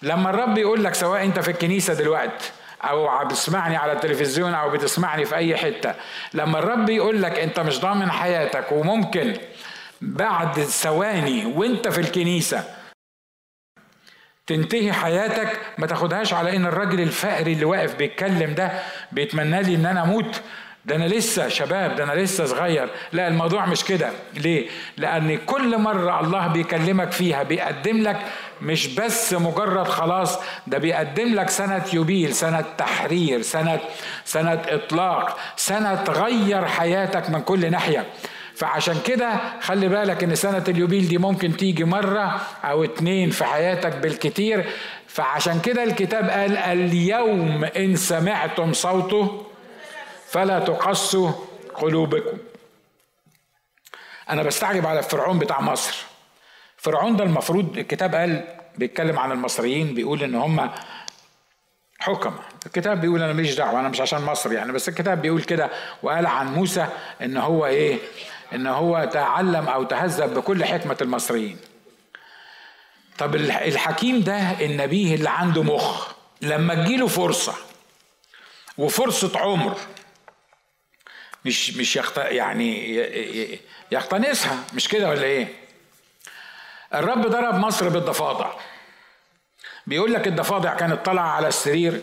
لما 0.02 0.30
الرب 0.30 0.58
يقول 0.58 0.84
لك 0.84 0.94
سواء 0.94 1.24
أنت 1.24 1.38
في 1.38 1.50
الكنيسة 1.50 1.94
دلوقتي 1.94 2.50
أو 2.84 3.24
بتسمعني 3.24 3.76
على 3.76 3.92
التلفزيون 3.92 4.54
أو 4.54 4.70
بتسمعني 4.70 5.24
في 5.24 5.36
أي 5.36 5.56
حتة 5.56 5.94
لما 6.34 6.58
الرب 6.58 6.90
يقول 6.90 7.22
لك 7.22 7.38
أنت 7.38 7.60
مش 7.60 7.80
ضامن 7.80 8.10
حياتك 8.10 8.72
وممكن 8.72 9.36
بعد 10.00 10.60
ثواني 10.60 11.46
وأنت 11.46 11.88
في 11.88 12.00
الكنيسة 12.00 12.64
تنتهي 14.46 14.92
حياتك 14.92 15.60
ما 15.78 15.86
تاخدهاش 15.86 16.34
على 16.34 16.56
إن 16.56 16.66
الراجل 16.66 17.00
الفقري 17.00 17.52
اللي 17.52 17.64
واقف 17.64 17.94
بيتكلم 17.94 18.54
ده 18.54 18.72
بيتمنى 19.12 19.62
لي 19.62 19.74
إن 19.74 19.86
أنا 19.86 20.02
أموت. 20.02 20.42
ده 20.84 20.96
أنا 20.96 21.04
لسه 21.04 21.48
شباب 21.48 21.96
ده 21.96 22.04
أنا 22.04 22.12
لسه 22.12 22.44
صغير. 22.44 22.88
لا 23.12 23.28
الموضوع 23.28 23.66
مش 23.66 23.84
كده. 23.84 24.10
ليه؟ 24.34 24.68
لأن 24.96 25.36
كل 25.46 25.78
مرة 25.78 26.20
الله 26.20 26.46
بيكلمك 26.46 27.12
فيها 27.12 27.42
بيقدم 27.42 28.02
لك 28.02 28.16
مش 28.62 28.86
بس 28.86 29.32
مجرد 29.32 29.88
خلاص 29.88 30.38
ده 30.66 30.78
بيقدم 30.78 31.34
لك 31.34 31.50
سنة 31.50 31.84
يوبيل 31.92 32.34
سنة 32.34 32.64
تحرير 32.78 33.42
سنة 33.42 33.80
سنة 34.24 34.62
إطلاق 34.68 35.38
سنة 35.56 35.94
تغير 35.94 36.64
حياتك 36.66 37.30
من 37.30 37.40
كل 37.40 37.70
ناحية. 37.70 38.06
فعشان 38.54 38.96
كده 39.06 39.30
خلي 39.60 39.88
بالك 39.88 40.24
إن 40.24 40.34
سنة 40.34 40.64
اليوبيل 40.68 41.08
دي 41.08 41.18
ممكن 41.18 41.56
تيجي 41.56 41.84
مرة 41.84 42.40
أو 42.64 42.84
اتنين 42.84 43.30
في 43.30 43.44
حياتك 43.44 43.96
بالكتير. 43.96 44.64
فعشان 45.08 45.60
كده 45.60 45.84
الكتاب 45.84 46.30
قال 46.30 46.56
اليوم 46.56 47.64
إن 47.76 47.96
سمعتم 47.96 48.72
صوته 48.72 49.46
فلا 50.32 50.58
تقسوا 50.58 51.32
قلوبكم. 51.74 52.38
أنا 54.30 54.42
بستعجب 54.42 54.86
على 54.86 55.02
فرعون 55.02 55.38
بتاع 55.38 55.60
مصر. 55.60 55.96
فرعون 56.76 57.16
ده 57.16 57.24
المفروض 57.24 57.78
الكتاب 57.78 58.14
قال 58.14 58.44
بيتكلم 58.78 59.18
عن 59.18 59.32
المصريين 59.32 59.94
بيقول 59.94 60.22
إن 60.22 60.34
هم 60.34 60.70
حكم. 61.98 62.34
الكتاب 62.66 63.00
بيقول 63.00 63.22
أنا 63.22 63.32
ماليش 63.32 63.54
دعوة 63.54 63.80
أنا 63.80 63.88
مش 63.88 64.00
عشان 64.00 64.22
مصر 64.22 64.52
يعني 64.52 64.72
بس 64.72 64.88
الكتاب 64.88 65.22
بيقول 65.22 65.42
كده 65.42 65.70
وقال 66.02 66.26
عن 66.26 66.54
موسى 66.54 66.86
إن 67.22 67.36
هو 67.36 67.66
إيه؟ 67.66 67.98
إن 68.52 68.66
هو 68.66 69.10
تعلم 69.12 69.68
أو 69.68 69.84
تهذب 69.84 70.34
بكل 70.34 70.64
حكمة 70.64 70.96
المصريين. 71.00 71.58
طب 73.18 73.34
الحكيم 73.34 74.20
ده 74.20 74.36
النبيه 74.38 75.14
اللي 75.14 75.30
عنده 75.30 75.62
مخ 75.62 76.12
لما 76.42 76.74
تجيله 76.74 77.06
فرصة 77.06 77.54
وفرصة 78.78 79.38
عمر 79.38 79.76
مش 81.44 81.76
مش 81.76 81.96
يخت 81.96 82.16
يعني 82.16 82.96
يقتنصها 83.92 84.64
مش 84.74 84.88
كده 84.88 85.08
ولا 85.08 85.22
إيه؟ 85.22 85.48
الرب 86.94 87.26
ضرب 87.26 87.54
مصر 87.54 87.88
بالضفادع. 87.88 88.50
بيقول 89.86 90.12
لك 90.12 90.26
الضفادع 90.26 90.74
كانت 90.74 91.06
طالعة 91.06 91.28
على 91.28 91.48
السرير 91.48 92.00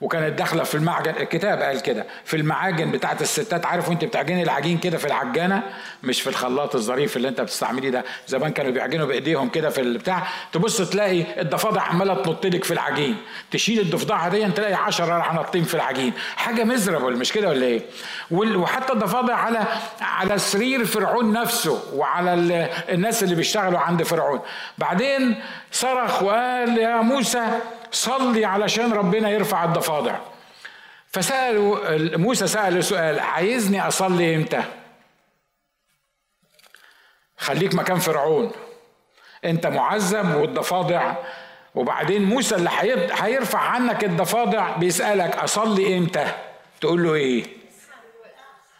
وكانت 0.00 0.38
داخلة 0.38 0.62
في 0.62 0.74
المعجن. 0.74 1.10
الكتاب 1.10 1.62
قال 1.62 1.82
كده 1.82 2.06
في 2.24 2.36
المعاجن 2.36 2.90
بتاعت 2.90 3.22
الستات. 3.22 3.66
عارف 3.66 3.88
وانت 3.88 4.04
بتعجني 4.04 4.42
العجين 4.42 4.78
كده 4.78 4.98
في 4.98 5.04
العجانة؟ 5.06 5.62
مش 6.02 6.20
في 6.22 6.26
الخلاط 6.30 6.74
الظريف 6.74 7.16
اللي 7.16 7.28
انت 7.28 7.40
بتستعمليه 7.40 7.90
ده. 7.90 8.04
زمان 8.26 8.52
كانوا 8.52 8.70
بيعجنوا 8.72 9.06
بإيديهم 9.06 9.48
كده 9.48 9.70
في 9.70 9.80
البتاع. 9.80 10.26
تبص 10.52 10.90
تلاقي 10.90 11.40
الضفادع 11.40 11.82
عمالة 11.82 12.14
تنط 12.22 12.46
لك 12.46 12.64
في 12.64 12.70
العجين. 12.70 13.16
تشيل 13.50 13.80
الضفدعة 13.80 14.28
دي 14.28 14.46
تلاقي 14.50 14.74
10 14.74 15.04
راح 15.16 15.34
ناطين 15.34 15.64
في 15.64 15.74
العجين. 15.74 16.12
حاجة 16.36 16.64
مزربل 16.64 17.16
مش 17.16 17.32
كده 17.32 17.48
ولا 17.48 17.66
إيه؟ 17.66 17.82
وحتى 18.30 18.92
الضفادع 18.92 19.34
على 19.36 19.66
على 20.00 20.38
سرير 20.38 20.84
فرعون 20.84 21.32
نفسه 21.32 21.82
وعلى 21.94 22.34
الناس 22.88 23.22
اللي 23.22 23.34
بيشتغلوا 23.34 23.78
عند 23.78 24.02
فرعون. 24.02 24.40
بعدين 24.78 25.42
صرخ 25.72 26.22
وقال 26.22 26.78
يا 26.78 26.96
موسى 27.00 27.46
صلي 27.90 28.44
علشان 28.44 28.92
ربنا 28.92 29.30
يرفع 29.30 29.64
الضفادع 29.64 30.18
فسألوا 31.10 32.16
موسى 32.16 32.46
سأل 32.46 32.84
سؤال 32.84 33.20
عايزني 33.20 33.88
أصلي 33.88 34.36
إمتى؟ 34.36 34.62
خليك 37.36 37.74
مكان 37.74 37.98
فرعون 37.98 38.52
أنت 39.44 39.66
معذب 39.66 40.34
والضفادع 40.34 41.14
وبعدين 41.74 42.24
موسى 42.24 42.54
اللي 42.54 42.70
هيرفع 43.12 43.58
عنك 43.58 44.04
الضفادع 44.04 44.76
بيسألك 44.76 45.36
أصلي 45.36 45.98
إمتى؟ 45.98 46.26
تقول 46.80 47.02
له 47.04 47.14
إيه؟ 47.14 47.44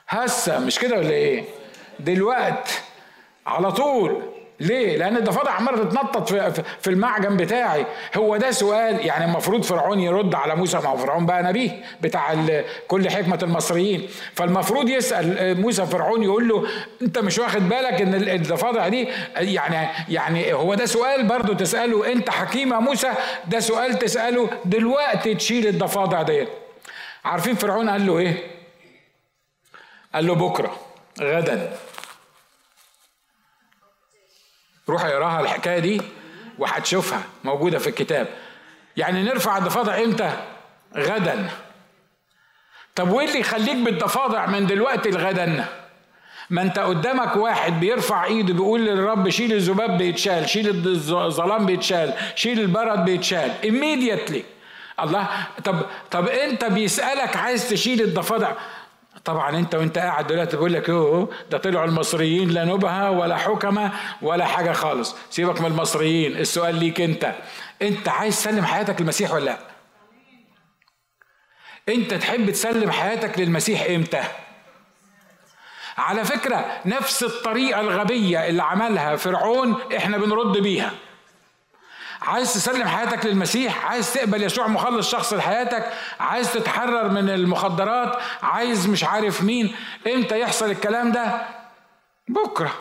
هسه 0.08 0.58
مش 0.58 0.78
كده 0.78 0.96
ولا 0.98 1.10
إيه؟ 1.10 1.44
دلوقت 2.00 2.82
على 3.46 3.72
طول 3.72 4.29
ليه؟ 4.60 4.96
لأن 4.96 5.16
الضفادع 5.16 5.50
عمالة 5.50 5.84
تتنطط 5.84 6.28
في, 6.28 6.62
في 6.80 6.90
المعجم 6.90 7.36
بتاعي، 7.36 7.86
هو 8.16 8.36
ده 8.36 8.50
سؤال 8.50 9.06
يعني 9.06 9.24
المفروض 9.24 9.62
فرعون 9.62 10.00
يرد 10.00 10.34
على 10.34 10.56
موسى 10.56 10.76
ما 10.78 10.88
هو 10.88 10.96
فرعون 10.96 11.26
بقى 11.26 11.42
نبيه 11.42 11.84
بتاع 12.00 12.34
كل 12.88 13.10
حكمة 13.10 13.38
المصريين، 13.42 14.08
فالمفروض 14.34 14.88
يسأل 14.88 15.60
موسى 15.60 15.86
فرعون 15.86 16.22
يقول 16.22 16.48
له 16.48 16.66
أنت 17.02 17.18
مش 17.18 17.38
واخد 17.38 17.68
بالك 17.68 18.00
إن 18.02 18.14
الضفادع 18.14 18.88
دي 18.88 19.08
يعني 19.36 19.88
يعني 20.08 20.52
هو 20.52 20.74
ده 20.74 20.86
سؤال 20.86 21.26
برضه 21.26 21.54
تسأله 21.54 22.12
أنت 22.12 22.30
حكيم 22.30 22.72
يا 22.72 22.78
موسى؟ 22.78 23.10
ده 23.48 23.60
سؤال 23.60 23.98
تسأله 23.98 24.50
دلوقتي 24.64 25.34
تشيل 25.34 25.66
الضفادع 25.66 26.22
ديت. 26.22 26.48
عارفين 27.24 27.54
فرعون 27.54 27.90
قال 27.90 28.06
له 28.06 28.18
إيه؟ 28.18 28.34
قال 30.14 30.26
له 30.26 30.34
بكرة 30.34 30.76
غدا 31.20 31.72
روح 34.90 35.04
اقراها 35.04 35.40
الحكاية 35.40 35.78
دي 35.78 36.02
وهتشوفها 36.58 37.22
موجودة 37.44 37.78
في 37.78 37.86
الكتاب. 37.86 38.26
يعني 38.96 39.22
نرفع 39.22 39.58
الضفادع 39.58 39.98
إمتى؟ 39.98 40.30
غدا. 40.96 41.50
طب 42.94 43.10
وإيه 43.10 43.28
اللي 43.28 43.40
يخليك 43.40 43.76
بالضفادع 43.76 44.46
من 44.46 44.66
دلوقتي 44.66 45.10
لغدا؟ 45.10 45.64
ما 46.50 46.62
أنت 46.62 46.78
قدامك 46.78 47.36
واحد 47.36 47.80
بيرفع 47.80 48.24
إيده 48.24 48.54
بيقول 48.54 48.80
للرب 48.80 49.28
شيل 49.28 49.52
الذباب 49.52 49.98
بيتشال 49.98 50.48
شيل 50.48 50.68
الظلام 50.98 51.66
بيتشال 51.66 52.14
شيل 52.34 52.60
البرد 52.60 53.04
بيتشال 53.04 53.52
immediately. 53.62 54.42
الله 55.02 55.28
طب 55.64 55.82
طب 56.10 56.28
أنت 56.28 56.64
بيسألك 56.64 57.36
عايز 57.36 57.68
تشيل 57.70 58.00
الضفادع. 58.00 58.52
طبعا 59.24 59.58
أنت 59.58 59.74
وأنت 59.74 59.98
قاعد 59.98 60.26
دلوقتي 60.26 60.56
بيقول 60.56 60.72
لك 60.72 60.90
أوه 60.90 61.28
ده 61.50 61.58
طلعوا 61.58 61.84
المصريين 61.84 62.50
لا 62.50 62.64
نبهة 62.64 63.10
ولا 63.10 63.36
حكمة 63.36 63.92
ولا 64.22 64.44
حاجة 64.44 64.72
خالص. 64.72 65.16
سيبك 65.30 65.60
من 65.60 65.66
المصريين 65.66 66.36
السؤال 66.36 66.74
ليك 66.74 67.00
أنت. 67.00 67.34
أنت 67.82 68.08
عايز 68.08 68.36
تسلم 68.36 68.64
حياتك 68.64 69.00
للمسيح 69.00 69.32
ولا 69.32 69.44
لا؟ 69.44 69.58
أنت 71.88 72.14
تحب 72.14 72.50
تسلم 72.50 72.90
حياتك 72.90 73.38
للمسيح 73.38 73.82
إمتى؟ 73.90 74.22
على 75.98 76.24
فكرة 76.24 76.80
نفس 76.86 77.22
الطريقة 77.22 77.80
الغبية 77.80 78.48
اللي 78.48 78.62
عملها 78.62 79.16
فرعون 79.16 79.76
إحنا 79.96 80.18
بنرد 80.18 80.58
بيها. 80.58 80.90
عايز 82.22 82.54
تسلم 82.54 82.88
حياتك 82.88 83.26
للمسيح 83.26 83.86
عايز 83.86 84.12
تقبل 84.14 84.42
يسوع 84.42 84.66
مخلص 84.66 85.10
شخص 85.10 85.32
لحياتك 85.32 85.92
عايز 86.20 86.52
تتحرر 86.52 87.08
من 87.08 87.30
المخدرات 87.30 88.18
عايز 88.42 88.86
مش 88.86 89.04
عارف 89.04 89.42
مين. 89.42 89.76
إمتى 90.06 90.40
يحصل 90.40 90.70
الكلام 90.70 91.12
ده؟ 91.12 91.42
بكرة. 92.28 92.74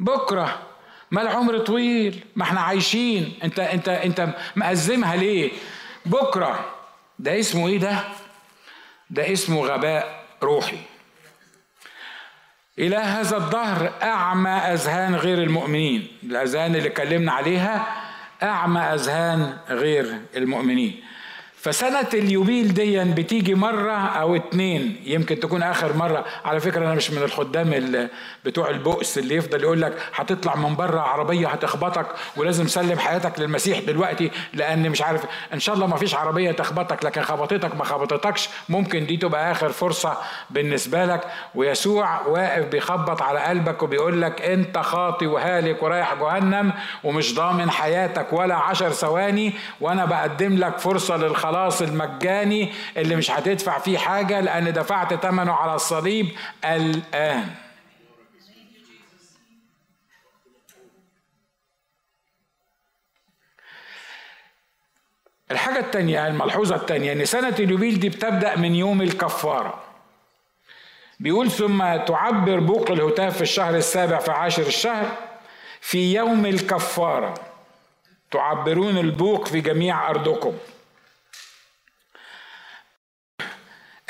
بكرة. 0.00 0.58
ما 1.10 1.22
العمر 1.22 1.58
طويل 1.58 2.24
ما 2.36 2.42
إحنا 2.42 2.60
عايشين. 2.60 3.38
انت 3.44 3.58
انت 3.58 3.88
انت 3.88 4.28
مأزمها 4.56 5.16
ليه؟ 5.16 5.50
بكرة. 6.06 6.64
ده 7.18 7.40
اسمه 7.40 7.68
إيه 7.68 7.78
ده؟ 7.78 7.98
ده 9.10 9.32
اسمه 9.32 9.66
غباء 9.66 10.24
روحي. 10.42 10.78
إلى 12.78 12.96
هذا 12.96 13.36
الظهر 13.36 13.92
أعمى 14.02 14.50
أذهان 14.50 15.14
غير 15.14 15.38
المؤمنين. 15.42 16.08
الأذهان 16.22 16.76
اللي 16.76 16.88
اتكلمنا 16.88 17.32
عليها 17.32 17.97
أعمى 18.42 18.80
أذهان 18.80 19.56
غير 19.68 20.20
المؤمنين. 20.36 21.02
فسنة 21.60 22.08
اليوبيل 22.14 22.74
دي 22.74 23.04
بتيجي 23.04 23.54
مرة 23.54 23.92
أو 23.92 24.36
اتنين 24.36 24.96
يمكن 25.04 25.40
تكون 25.40 25.62
آخر 25.62 25.92
مرة. 25.96 26.24
على 26.44 26.60
فكرة 26.60 26.84
أنا 26.86 26.94
مش 26.94 27.10
من 27.10 27.22
الخدام 27.22 28.08
بتوع 28.44 28.70
البؤس 28.70 29.18
اللي 29.18 29.34
يفضل 29.34 29.62
يقول 29.62 29.82
لك 29.82 29.92
هتطلع 30.14 30.56
من 30.56 30.76
بره 30.76 31.00
عربية 31.00 31.48
هتخبطك 31.48 32.06
ولازم 32.36 32.64
تسلم 32.64 32.98
حياتك 32.98 33.40
للمسيح 33.40 33.78
دلوقتي 33.78 34.30
لأن 34.54 34.90
مش 34.90 35.02
عارف 35.02 35.24
إن 35.54 35.60
شاء 35.60 35.74
الله 35.74 35.86
ما 35.86 35.96
فيش 35.96 36.14
عربية 36.14 36.52
تخبطك 36.52 37.04
لكن 37.04 37.22
خبطتك 37.22 37.74
ما 37.76 37.84
خبطتكش. 37.84 38.48
ممكن 38.68 39.06
دي 39.06 39.16
تبقى 39.16 39.52
آخر 39.52 39.68
فرصة 39.68 40.16
بالنسبة 40.50 41.04
لك. 41.04 41.20
ويسوع 41.54 42.26
واقف 42.26 42.64
بيخبط 42.64 43.22
على 43.22 43.40
قلبك 43.40 43.82
وبيقول 43.82 44.22
لك 44.22 44.42
أنت 44.42 44.78
خاطي 44.78 45.26
وهالك 45.26 45.82
ورايح 45.82 46.14
جهنم 46.14 46.72
ومش 47.04 47.34
ضامن 47.34 47.70
حياتك 47.70 48.32
ولا 48.32 48.54
عشر 48.54 48.90
ثواني 48.90 49.52
وأنا 49.80 50.04
بقدم 50.04 50.56
لك 50.56 50.78
فرصة 50.78 51.16
للخلاص. 51.16 51.48
الخلاص 51.66 51.82
المجاني 51.82 52.72
اللي 52.96 53.16
مش 53.16 53.30
هتدفع 53.30 53.78
فيه 53.78 53.98
حاجة 53.98 54.40
لأن 54.40 54.72
دفعت 54.72 55.14
ثمنه 55.14 55.52
على 55.52 55.74
الصليب 55.74 56.28
الآن. 56.64 57.50
الحاجة 65.50 65.78
التانية 65.78 66.26
الملحوظة 66.26 66.76
التانية 66.76 67.12
إن 67.12 67.24
سنة 67.24 67.54
اليوبيل 67.58 68.00
دي 68.00 68.08
بتبدأ 68.08 68.56
من 68.56 68.74
يوم 68.74 69.02
الكفارة. 69.02 69.82
بيقول 71.20 71.50
ثم 71.50 71.96
تعبر 71.96 72.60
بوق 72.60 72.90
الهتاف 72.90 73.36
في 73.36 73.42
الشهر 73.42 73.76
السابع 73.76 74.18
في 74.18 74.30
عاشر 74.30 74.66
الشهر 74.66 75.16
في 75.80 76.14
يوم 76.14 76.46
الكفارة. 76.46 77.34
تعبرون 78.30 78.98
البوق 78.98 79.46
في 79.46 79.60
جميع 79.60 80.10
أرضكم. 80.10 80.52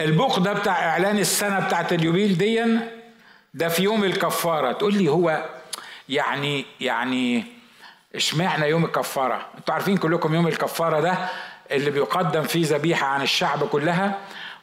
البوق 0.00 0.38
ده 0.38 0.52
بتاع 0.52 0.88
إعلان 0.90 1.18
السنة 1.18 1.60
بتاعت 1.60 1.92
اليوبيل 1.92 2.38
ديا 2.38 2.90
ده 3.54 3.68
في 3.68 3.82
يوم 3.82 4.04
الكفارة. 4.04 4.72
تقول 4.72 4.94
لي 4.94 5.08
هو 5.08 5.44
يعني 6.08 6.64
يعني 6.80 7.44
إشمعنى 8.14 8.66
يوم 8.66 8.84
الكفارة؟ 8.84 9.46
أنتوا 9.58 9.74
عارفين 9.74 9.96
كلكم 9.96 10.34
يوم 10.34 10.46
الكفارة 10.48 11.00
ده 11.00 11.14
اللي 11.70 11.90
بيقدم 11.90 12.42
فيه 12.42 12.66
ذبيحة 12.66 13.06
عن 13.06 13.22
الشعب 13.22 13.64
كلها. 13.64 14.18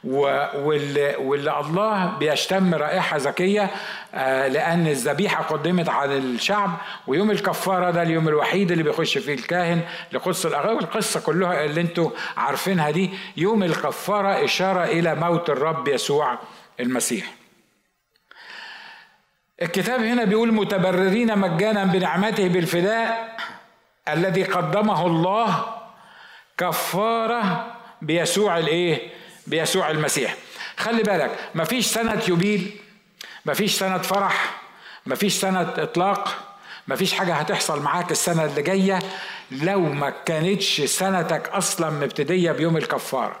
واللي, 0.06 1.16
واللي 1.18 1.60
الله 1.60 2.06
بيشتم 2.18 2.74
رائحة 2.74 3.16
ذكية 3.16 3.70
آه، 4.14 4.48
لأن 4.48 4.86
الذبيحة 4.86 5.42
قدمت 5.42 5.88
على 5.88 6.18
الشعب 6.18 6.70
ويوم 7.06 7.30
الكفارة 7.30 7.90
ده 7.90 8.02
اليوم 8.02 8.28
الوحيد 8.28 8.70
اللي 8.70 8.82
بيخش 8.84 9.18
فيه 9.18 9.34
الكاهن 9.34 9.80
لقدس 10.12 10.46
الأغاني 10.46 10.72
والقصة 10.76 11.20
كلها 11.20 11.64
اللي 11.64 11.80
أنتوا 11.80 12.10
عارفينها 12.36 12.90
دي 12.90 13.10
يوم 13.36 13.62
الكفارة 13.62 14.44
إشارة 14.44 14.84
إلى 14.84 15.14
موت 15.14 15.50
الرب 15.50 15.88
يسوع 15.88 16.38
المسيح. 16.80 17.26
الكتاب 19.62 20.00
هنا 20.00 20.24
بيقول 20.24 20.52
متبررين 20.52 21.38
مجانا 21.38 21.84
بنعمته 21.84 22.48
بالفداء 22.48 23.36
الذي 24.08 24.42
قدمه 24.42 25.06
الله 25.06 25.66
كفارة 26.58 27.66
بيسوع 28.02 28.58
الإيه؟ 28.58 29.10
بيسوع 29.46 29.90
المسيح. 29.90 30.34
خلي 30.76 31.02
بالك 31.02 31.38
مفيش 31.54 31.86
سنه 31.86 32.22
يوبيل 32.28 32.70
مفيش 33.46 33.78
سنه 33.78 33.98
فرح 33.98 34.60
مفيش 35.06 35.32
سنه 35.34 35.60
إطلاق 35.60 36.38
مفيش 36.88 37.12
حاجة 37.14 37.34
هتحصل 37.34 37.82
معاك 37.82 38.10
السنة 38.10 38.44
اللي 38.44 38.62
جاية 38.62 38.98
لو 39.50 39.80
ما 39.80 40.10
كانتش 40.10 40.80
سنتك 40.80 41.48
أصلا 41.48 41.90
مبتديه 41.90 42.52
بيوم 42.52 42.76
الكفارة. 42.76 43.40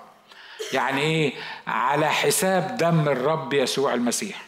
يعني 0.72 1.00
إيه؟ 1.00 1.32
على 1.66 2.10
حساب 2.10 2.76
دم 2.76 3.08
الرب 3.08 3.52
يسوع 3.52 3.94
المسيح. 3.94 4.45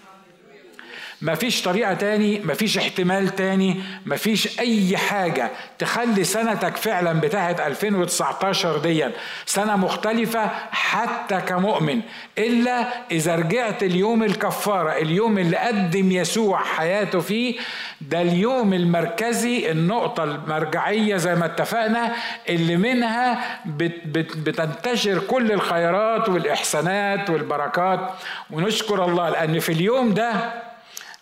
مفيش 1.23 1.63
طريقة 1.63 1.95
تاني 1.95 2.41
مفيش 2.45 2.79
احتمال 2.79 3.29
تاني 3.29 3.81
مفيش 4.07 4.61
أي 4.61 4.97
حاجة 4.97 5.51
تخلي 5.79 6.25
سنتك 6.25 6.77
فعلا 6.77 7.21
بتاعت 7.21 7.61
2019 7.61 8.79
دي 8.79 9.07
سنة 9.47 9.77
مختلفة 9.77 10.51
حتى 10.71 11.41
كمؤمن. 11.41 12.01
إلا 12.39 12.85
إذا 13.11 13.37
رجعت 13.37 13.83
اليوم 13.83 14.23
الكفارة 14.23 14.91
اليوم 14.93 15.39
اللي 15.39 15.57
قدم 15.57 16.13
يسوع 16.13 16.59
حياته 16.65 17.21
فيه 17.21 17.59
ده 18.01 18.23
اليوم 18.23 18.73
المركزي 18.73 19.71
النقطة 19.71 20.25
المرجعية 20.25 21.17
زي 21.17 21.35
ما 21.35 21.47
اتفقنا 21.47 22.13
اللي 22.49 22.77
منها 22.77 23.59
بت 23.67 23.95
بت 24.05 24.37
بتنتشر 24.37 25.19
كل 25.19 25.53
الخيرات 25.53 26.29
والإحسانات 26.29 27.31
والبركات. 27.31 28.11
ونشكر 28.51 29.05
الله 29.05 29.29
لأن 29.29 29.59
في 29.59 29.73
اليوم 29.73 30.15
ده 30.15 30.33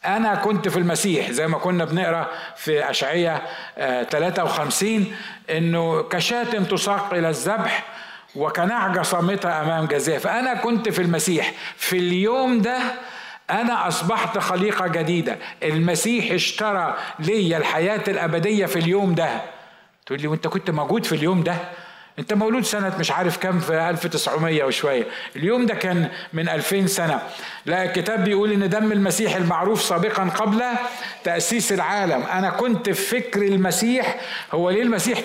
أنا 0.07 0.35
كنت 0.35 0.69
في 0.69 0.77
المسيح 0.79 1.31
زي 1.31 1.47
ما 1.47 1.59
كنا 1.59 1.85
بنقرأ 1.85 2.31
في 2.57 2.91
أشعية 2.91 3.43
53 4.11 5.15
آه، 5.51 5.59
إنه 5.59 6.03
كشاة 6.03 6.45
تساق 6.45 7.15
إلى 7.15 7.29
الذبح 7.29 7.85
وكنعجة 8.37 9.03
صامتة 9.03 9.61
أمام 9.63 9.87
جزاء 9.87 10.19
فأنا 10.19 10.55
كنت 10.55 10.89
في 10.89 11.03
المسيح. 11.03 11.53
في 11.77 11.99
اليوم 11.99 12.61
ده 12.61 12.79
أنا 13.51 13.89
أصبحت 13.89 14.39
خليقة 14.39 14.87
جديدة. 14.87 15.39
المسيح 15.63 16.33
اشترى 16.33 16.97
لي 17.19 17.57
الحياة 17.57 18.03
الأبدية 18.09 18.67
في 18.67 18.79
اليوم 18.79 19.15
ده. 19.15 19.41
تقول 20.07 20.21
لي 20.21 20.27
وأنت 20.29 20.47
كنت 20.47 20.71
موجود 20.71 21.05
في 21.05 21.15
اليوم 21.15 21.43
ده؟ 21.43 21.57
انت 22.19 22.33
مولود 22.33 22.65
سنة 22.65 22.97
مش 22.99 23.11
عارف 23.11 23.39
كم 23.39 23.61
في 23.61 23.91
1900 23.91 24.65
وشوية. 24.65 25.07
اليوم 25.37 25.67
ده 25.67 25.75
كان 25.75 26.09
من 26.33 26.49
2000 26.49 26.87
سنة. 26.87 27.21
لا 27.67 27.85
الكتاب 27.85 28.25
بيقول 28.25 28.53
إن 28.53 28.69
دم 28.69 28.93
المسيح 28.93 29.37
المعروف 29.37 29.83
سابقا 29.83 30.25
قبل 30.25 30.63
تأسيس 31.25 31.73
العالم. 31.73 32.23
أنا 32.23 32.51
كنت 32.51 32.91
في 32.91 33.21
فكر 33.21 33.43
المسيح. 33.43 34.21
هو 34.53 34.71
ليه 34.71 34.83
المسيح 34.83 35.19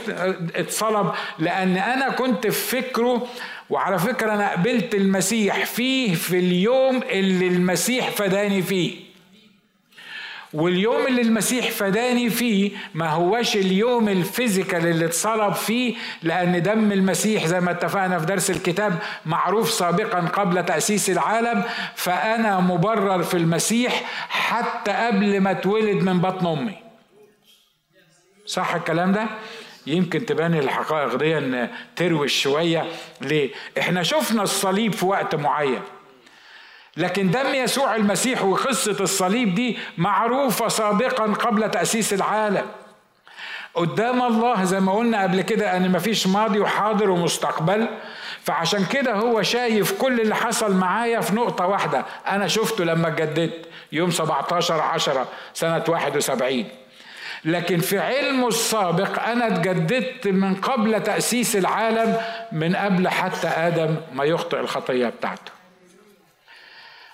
اتصلب؟ 0.55 1.11
لأن 1.39 1.77
أنا 1.77 2.09
كنت 2.09 2.47
في 2.47 2.81
فكره. 2.81 3.27
وعلى 3.69 3.99
فكرة 3.99 4.33
أنا 4.33 4.51
قبلت 4.51 4.95
المسيح 4.95 5.65
فيه 5.65 6.15
في 6.15 6.39
اليوم 6.39 7.03
اللي 7.09 7.47
المسيح 7.47 8.09
فداني 8.09 8.61
فيه. 8.61 9.10
واليوم 10.53 11.07
اللي 11.07 11.21
المسيح 11.21 11.71
فداني 11.71 12.29
فيه 12.29 12.71
ما 12.93 13.09
هواش 13.09 13.55
اليوم 13.55 14.09
الفيزيكال 14.09 14.87
اللي 14.87 15.05
اتصلب 15.05 15.53
فيه 15.53 15.95
لأن 16.23 16.63
دم 16.63 16.91
المسيح 16.91 17.45
زي 17.45 17.59
ما 17.59 17.71
اتفقنا 17.71 18.19
في 18.19 18.25
درس 18.25 18.51
الكتاب 18.51 18.99
معروف 19.25 19.69
سابقا 19.71 20.19
قبل 20.19 20.65
تأسيس 20.65 21.09
العالم 21.09 21.63
فأنا 21.95 22.59
مبرر 22.59 23.23
في 23.23 23.37
المسيح 23.37 24.03
حتى 24.29 24.91
قبل 24.91 25.39
ما 25.41 25.51
اتولد 25.51 26.03
من 26.03 26.19
بطن 26.21 26.47
أمي 26.47 26.75
صح 28.45 28.75
الكلام 28.75 29.11
ده؟ 29.11 29.25
يمكن 29.87 30.25
تبان 30.25 30.53
الحقائق 30.53 31.15
دي 31.15 31.37
إن 31.37 31.69
تروش 31.95 32.41
شوية 32.41 32.85
ليه؟ 33.21 33.49
إحنا 33.79 34.03
شفنا 34.03 34.43
الصليب 34.43 34.93
في 34.93 35.05
وقت 35.05 35.35
معين 35.35 35.81
لكن 36.97 37.31
دم 37.31 37.55
يسوع 37.55 37.95
المسيح 37.95 38.43
وقصة 38.43 38.97
الصليب 38.99 39.55
دي 39.55 39.77
معروفة 39.97 40.67
سابقا 40.67 41.23
قبل 41.23 41.71
تأسيس 41.71 42.13
العالم. 42.13 42.65
قدام 43.73 44.21
الله 44.21 44.63
زي 44.63 44.79
ما 44.79 44.93
قلنا 44.93 45.23
قبل 45.23 45.41
كده 45.41 45.77
أن 45.77 45.91
مفيش 45.91 46.27
ماضي 46.27 46.59
وحاضر 46.59 47.09
ومستقبل 47.09 47.87
فعشان 48.43 48.85
كده 48.85 49.13
هو 49.13 49.41
شايف 49.41 50.01
كل 50.01 50.21
اللي 50.21 50.35
حصل 50.35 50.75
معايا 50.75 51.19
في 51.19 51.35
نقطة 51.35 51.67
واحدة. 51.67 52.05
أنا 52.27 52.47
شفته 52.47 52.83
لما 52.83 53.07
اتجددت 53.07 53.65
يوم 53.91 54.11
17 54.11 54.81
10 54.81 55.27
سنة 55.53 55.83
71 55.87 56.65
لكن 57.45 57.79
في 57.79 57.99
علمه 57.99 58.47
السابق 58.47 59.23
أنا 59.23 59.47
اتجددت 59.47 60.27
من 60.27 60.55
قبل 60.55 61.03
تأسيس 61.03 61.55
العالم 61.55 62.17
من 62.51 62.75
قبل 62.75 63.07
حتى 63.07 63.47
آدم 63.47 63.95
ما 64.13 64.23
يخطئ 64.23 64.59
الخطية 64.59 65.07
بتاعته. 65.07 65.51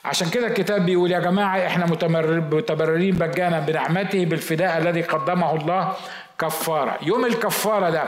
عشان 0.07 0.29
كده 0.29 0.47
الكتاب 0.47 0.85
بيقول 0.85 1.11
يا 1.11 1.19
جماعة 1.19 1.65
إحنا 1.67 1.85
متبررين 1.85 3.19
مجانا 3.19 3.59
بنعمته 3.59 4.25
بالفداء 4.25 4.77
الذي 4.77 5.01
قدمه 5.01 5.55
الله 5.55 5.93
كفارة. 6.39 6.97
يوم 7.01 7.25
الكفارة 7.25 7.89
ده 7.89 8.03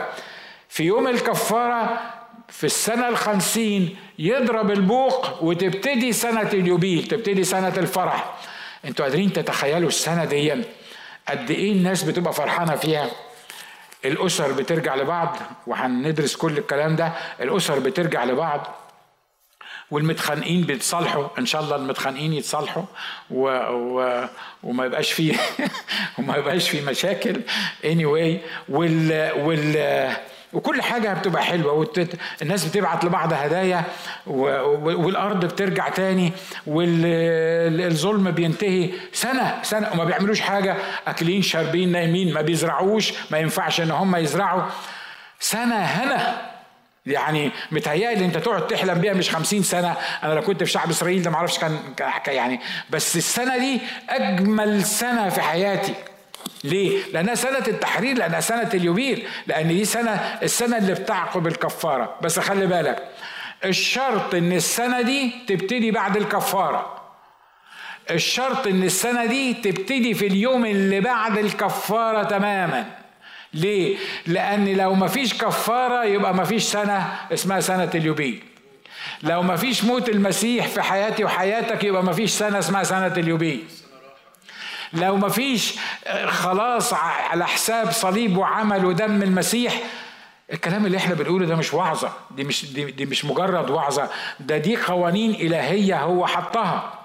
في 0.69 0.83
يوم 0.83 1.07
الكفارة 1.07 1.99
في 2.47 2.63
السنة 2.63 3.09
الخمسين 3.09 3.95
يضرب 4.19 4.71
البوق 4.71 5.43
وتبتدي 5.43 6.13
سنة 6.13 6.49
اليوبيل 6.53 7.03
تبتدي 7.07 7.43
سنة 7.43 7.73
الفرح. 7.77 8.33
أنتوا 8.85 9.05
قادرين 9.05 9.33
تتخيلوا 9.33 9.87
السنة 9.87 10.25
دي؟ 10.25 10.51
قد 11.29 11.51
إيه 11.51 11.71
الناس 11.71 12.03
بتبقى 12.03 12.33
فرحانة 12.33 12.75
فيها؟ 12.75 13.07
الأسر 14.05 14.51
بترجع 14.51 14.95
لبعض 14.95 15.37
وهندرس 15.67 16.35
كل 16.35 16.57
الكلام 16.57 16.95
ده. 16.95 17.13
الأسر 17.41 17.79
بترجع 17.79 18.23
لبعض. 18.23 18.67
والمتخانقين 19.91 20.61
بيتصالحوا. 20.61 21.27
إن 21.39 21.45
شاء 21.45 21.61
الله 21.61 21.75
المتخانقين 21.75 22.33
يتصالحوا 22.33 22.83
و... 23.31 23.47
و... 23.69 24.25
وما 24.63 24.85
يبقاش 24.85 25.11
فيه 25.11 25.35
وما 26.17 26.37
يبقاش 26.37 26.69
فيه 26.69 26.81
مشاكل. 26.81 27.41
Anyway 27.83 28.37
وال 28.69 29.31
وال 29.35 30.11
وكل 30.53 30.81
حاجة 30.81 31.13
بتبقى 31.13 31.43
حلوة. 31.43 31.73
والتت... 31.73 32.19
الناس 32.41 32.65
بتبعت 32.65 33.05
لبعض 33.05 33.33
هدايا 33.33 33.83
و... 34.27 34.41
والأرض 35.05 35.45
بترجع 35.45 35.89
تاني. 35.89 36.31
والظلم 36.67 38.31
بينتهي 38.31 38.89
سنة 39.13 39.59
سنة 39.63 39.89
وما 39.93 40.03
بيعملوش 40.03 40.41
حاجة. 40.41 40.77
أكلين 41.07 41.41
شاربين 41.41 41.91
نايمين 41.91 42.33
ما 42.33 42.41
بيزرعوش. 42.41 43.13
ما 43.31 43.37
ينفعش 43.37 43.81
إن 43.81 43.91
هم 43.91 44.15
يزرعوا. 44.15 44.63
سنة 45.39 45.75
هنا. 45.75 46.49
يعني 47.05 47.51
متهيألي 47.71 48.25
انت 48.25 48.37
تقعد 48.37 48.67
تحلم 48.67 48.93
بيها 48.93 49.13
مش 49.13 49.29
خمسين 49.29 49.63
سنة. 49.63 49.95
أنا 50.23 50.33
لو 50.33 50.41
كنت 50.41 50.63
في 50.63 50.71
شعب 50.71 50.89
إسرائيل 50.89 51.21
ده 51.21 51.29
معرفش 51.29 51.59
كان 51.59 51.79
يعني 52.27 52.59
بس 52.89 53.15
السنة 53.17 53.57
دي 53.57 53.81
أجمل 54.09 54.83
سنة 54.85 55.29
في 55.29 55.41
حياتي. 55.41 55.93
ليه؟ 56.63 57.03
لأنها 57.13 57.35
سنة 57.35 57.67
التحرير 57.67 58.17
لأنها 58.17 58.39
سنة 58.39 58.69
اليوبيل 58.73 59.27
لأن 59.47 59.67
دي 59.67 59.85
سنة 59.85 60.11
السنة 60.43 60.77
اللي 60.77 60.93
بتعقب 60.93 61.47
الكفارة. 61.47 62.15
بس 62.21 62.39
خلي 62.39 62.67
بالك 62.67 63.03
الشرط 63.65 64.35
إن 64.35 64.51
السنة 64.51 65.01
دي 65.01 65.31
تبتدي 65.47 65.91
بعد 65.91 66.17
الكفارة. 66.17 66.99
الشرط 68.11 68.67
إن 68.67 68.83
السنة 68.83 69.25
دي 69.25 69.53
تبتدي 69.53 70.13
في 70.13 70.27
اليوم 70.27 70.65
اللي 70.65 70.99
بعد 70.99 71.37
الكفارة 71.37 72.23
تماما. 72.23 72.85
ليه؟ 73.53 73.97
لأن 74.27 74.77
لو 74.77 74.93
ما 74.93 75.07
فيش 75.07 75.33
كفارة 75.33 76.03
يبقى 76.05 76.33
ما 76.35 76.43
فيش 76.43 76.63
سنة 76.63 77.15
اسمها 77.33 77.59
سنة 77.59 77.89
اليوبيل. 77.95 78.43
لو 79.23 79.41
ما 79.41 79.55
فيش 79.55 79.83
موت 79.83 80.09
المسيح 80.09 80.67
في 80.67 80.81
حياتي 80.81 81.23
وحياتك 81.23 81.83
يبقى 81.83 82.03
ما 82.03 82.11
فيش 82.13 82.31
سنة 82.31 82.59
اسمها 82.59 82.83
سنة 82.83 83.07
اليوبيل. 83.07 83.63
لو 84.93 85.15
ما 85.17 85.29
فيش 85.29 85.75
آه، 86.07 86.25
خلاص 86.25 86.93
على 86.93 87.47
حساب 87.47 87.91
صليب 87.91 88.37
وعمل 88.37 88.85
ودم 88.85 89.23
المسيح 89.23 89.73
الكلام 90.53 90.85
اللي 90.85 90.97
إحنا 90.97 91.15
بنقوله 91.15 91.45
ده 91.45 91.55
مش 91.55 91.73
وعظة. 91.73 92.11
دي 92.31 92.43
مش 92.43 92.73
دي, 92.73 92.85
دي 92.91 93.05
مش 93.05 93.25
مجرد 93.25 93.69
وعظة. 93.69 94.09
ده 94.39 94.57
دي 94.57 94.77
قوانين 94.77 95.31
إلهية 95.35 96.01
هو 96.03 96.27
حطها. 96.27 96.98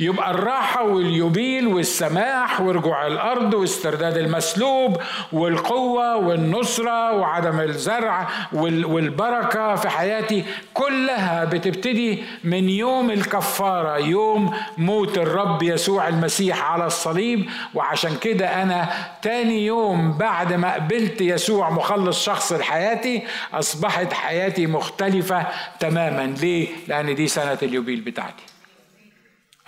يبقى 0.00 0.30
الراحة 0.30 0.84
واليوبيل 0.84 1.66
والسماح 1.66 2.60
ورجوع 2.60 3.06
الأرض 3.06 3.54
واسترداد 3.54 4.16
المسلوب 4.16 4.96
والقوة 5.32 6.16
والنصرة 6.16 7.12
وعدم 7.16 7.60
الزرع 7.60 8.28
والبركة 8.52 9.74
في 9.74 9.88
حياتي 9.88 10.44
كلها 10.74 11.44
بتبتدي 11.44 12.22
من 12.44 12.68
يوم 12.70 13.10
الكفارة 13.10 13.98
يوم 13.98 14.54
موت 14.78 15.18
الرب 15.18 15.62
يسوع 15.62 16.08
المسيح 16.08 16.70
على 16.72 16.86
الصليب. 16.86 17.48
وعشان 17.74 18.16
كده 18.20 18.62
أنا 18.62 18.88
تاني 19.22 19.66
يوم 19.66 20.12
بعد 20.18 20.52
ما 20.52 20.74
قبلت 20.74 21.20
يسوع 21.20 21.70
مخلص 21.70 22.24
شخص 22.24 22.52
لحياتي 22.52 23.22
أصبحت 23.54 24.12
حياتي 24.12 24.66
مختلفة 24.66 25.46
تماما. 25.80 26.34
ليه؟ 26.42 26.68
لأن 26.88 27.14
دي 27.14 27.28
سنة 27.28 27.58
اليوبيل 27.62 28.00
بتاعتي. 28.00 28.42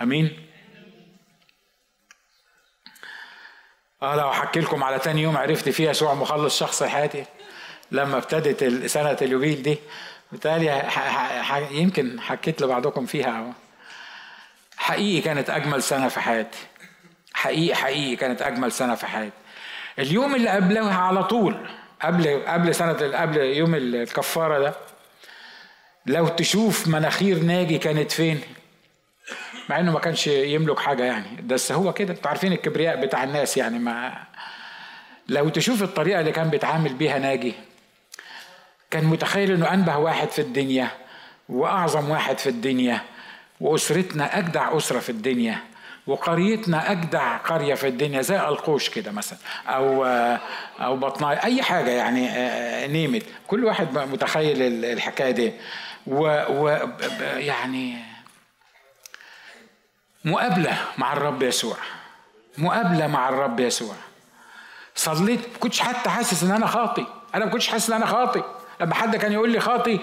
آمين. 0.03 0.47
آه 4.01 4.15
لو 4.15 4.29
احكي 4.29 4.59
لكم 4.59 4.83
على 4.83 4.99
تاني 4.99 5.21
يوم 5.21 5.37
عرفت 5.37 5.69
فيه 5.69 5.89
يسوع 5.89 6.13
مخلص 6.13 6.59
شخص 6.59 6.83
حياتي 6.83 7.25
لما 7.91 8.17
ابتدت 8.17 8.85
سنة 8.87 9.17
اليوبيل 9.21 9.63
دي 9.63 9.77
بالتالي 10.31 10.83
يمكن 11.71 12.19
حكيت 12.21 12.61
لبعضكم 12.61 13.05
فيها. 13.05 13.53
حقيقي 14.77 15.21
كانت 15.21 15.49
أجمل 15.49 15.83
سنة 15.83 16.07
في 16.07 16.19
حياتي. 16.19 16.57
حقيقي 17.33 17.75
حقيقي 17.75 18.15
كانت 18.15 18.41
أجمل 18.41 18.71
سنة 18.71 18.95
في 18.95 19.05
حياتي. 19.07 19.37
اليوم 19.99 20.35
اللي 20.35 20.49
قبلها 20.49 20.95
على 20.97 21.23
طول 21.23 21.67
قبل 22.01 22.43
قبل 22.47 22.75
سنة 22.75 23.17
قبل 23.17 23.37
يوم 23.37 23.75
الكفارة 23.75 24.59
ده 24.59 24.73
لو 26.05 26.27
تشوف 26.27 26.87
مناخير 26.87 27.39
ناجي 27.39 27.77
كانت 27.77 28.11
فين؟ 28.11 28.41
مع 29.69 29.79
إنه 29.79 29.91
ما 29.91 29.99
كانش 29.99 30.27
يملك 30.27 30.79
حاجة 30.79 31.03
يعني. 31.03 31.41
بس 31.41 31.71
هو 31.71 31.93
كده 31.93 32.13
أنتوا 32.13 32.29
عارفين 32.29 32.53
الكبرياء 32.53 33.05
بتاع 33.05 33.23
الناس 33.23 33.57
يعني 33.57 33.79
ما 33.79 34.13
لو 35.27 35.49
تشوف 35.49 35.83
الطريقة 35.83 36.19
اللي 36.19 36.31
كان 36.31 36.49
بيتعامل 36.49 36.93
بيها 36.93 37.19
ناجي 37.19 37.53
كان 38.91 39.05
متخيل 39.05 39.51
إنه 39.51 39.73
أنبه 39.73 39.97
واحد 39.97 40.29
في 40.29 40.39
الدنيا 40.39 40.87
وأعظم 41.49 42.09
واحد 42.09 42.37
في 42.37 42.49
الدنيا 42.49 43.01
وأسرتنا 43.61 44.37
أجدع 44.37 44.77
أسرة 44.77 44.99
في 44.99 45.09
الدنيا 45.09 45.57
وقريتنا 46.07 46.91
أجدع 46.91 47.37
قرية 47.37 47.73
في 47.73 47.87
الدنيا 47.87 48.21
زي 48.21 48.39
القوش 48.39 48.89
كده 48.89 49.11
مثلا 49.11 49.39
أو 49.67 50.05
أو 50.79 50.95
بطناي 50.97 51.43
أي 51.43 51.61
حاجة 51.63 51.89
يعني 51.89 52.27
نيمت. 52.87 53.23
كل 53.47 53.65
واحد 53.65 53.97
متخيل 53.97 54.85
الحكاية 54.85 55.31
دي. 55.31 55.53
و 56.07 56.77
يعني 57.21 58.12
مقابلة 60.25 60.77
مع 60.97 61.13
الرب 61.13 61.43
يسوع. 61.43 61.77
مقابلة 62.57 63.07
مع 63.07 63.29
الرب 63.29 63.59
يسوع. 63.59 63.95
صليت 64.95 65.39
كنتش 65.59 65.79
حتى 65.79 66.09
حاسس 66.09 66.43
إن 66.43 66.51
أنا 66.51 66.67
خاطي. 66.67 67.05
أنا 67.35 67.45
ما 67.45 67.51
كنتش 67.51 67.67
حاسس 67.67 67.89
إن 67.89 67.95
أنا 67.95 68.05
خاطي. 68.05 68.43
لما 68.81 68.93
حد 68.95 69.15
كان 69.15 69.31
يقول 69.31 69.49
لي 69.51 69.59
خاطي 69.59 69.99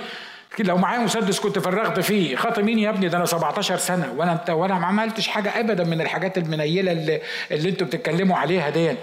لو 0.58 0.76
معايا 0.76 0.98
مسدس 1.00 1.40
كنت 1.40 1.58
فرغت 1.58 2.00
فيه. 2.00 2.36
خاطي 2.36 2.62
مين 2.62 2.78
يا 2.78 2.90
ابني؟ 2.90 3.08
ده 3.08 3.16
أنا 3.18 3.26
17 3.26 3.76
سنة 3.76 4.14
وأنا 4.16 4.32
انت 4.32 4.50
وأنا 4.50 4.78
ما 4.78 4.86
عملتش 4.86 5.28
حاجة 5.28 5.60
ابدا 5.60 5.84
من 5.84 6.00
الحاجات 6.00 6.38
المنيلة 6.38 6.92
اللي, 6.92 7.22
اللي 7.50 7.68
أنتوا 7.68 7.86
بتتكلموا 7.86 8.38
عليها 8.38 8.70
دي 8.70 8.96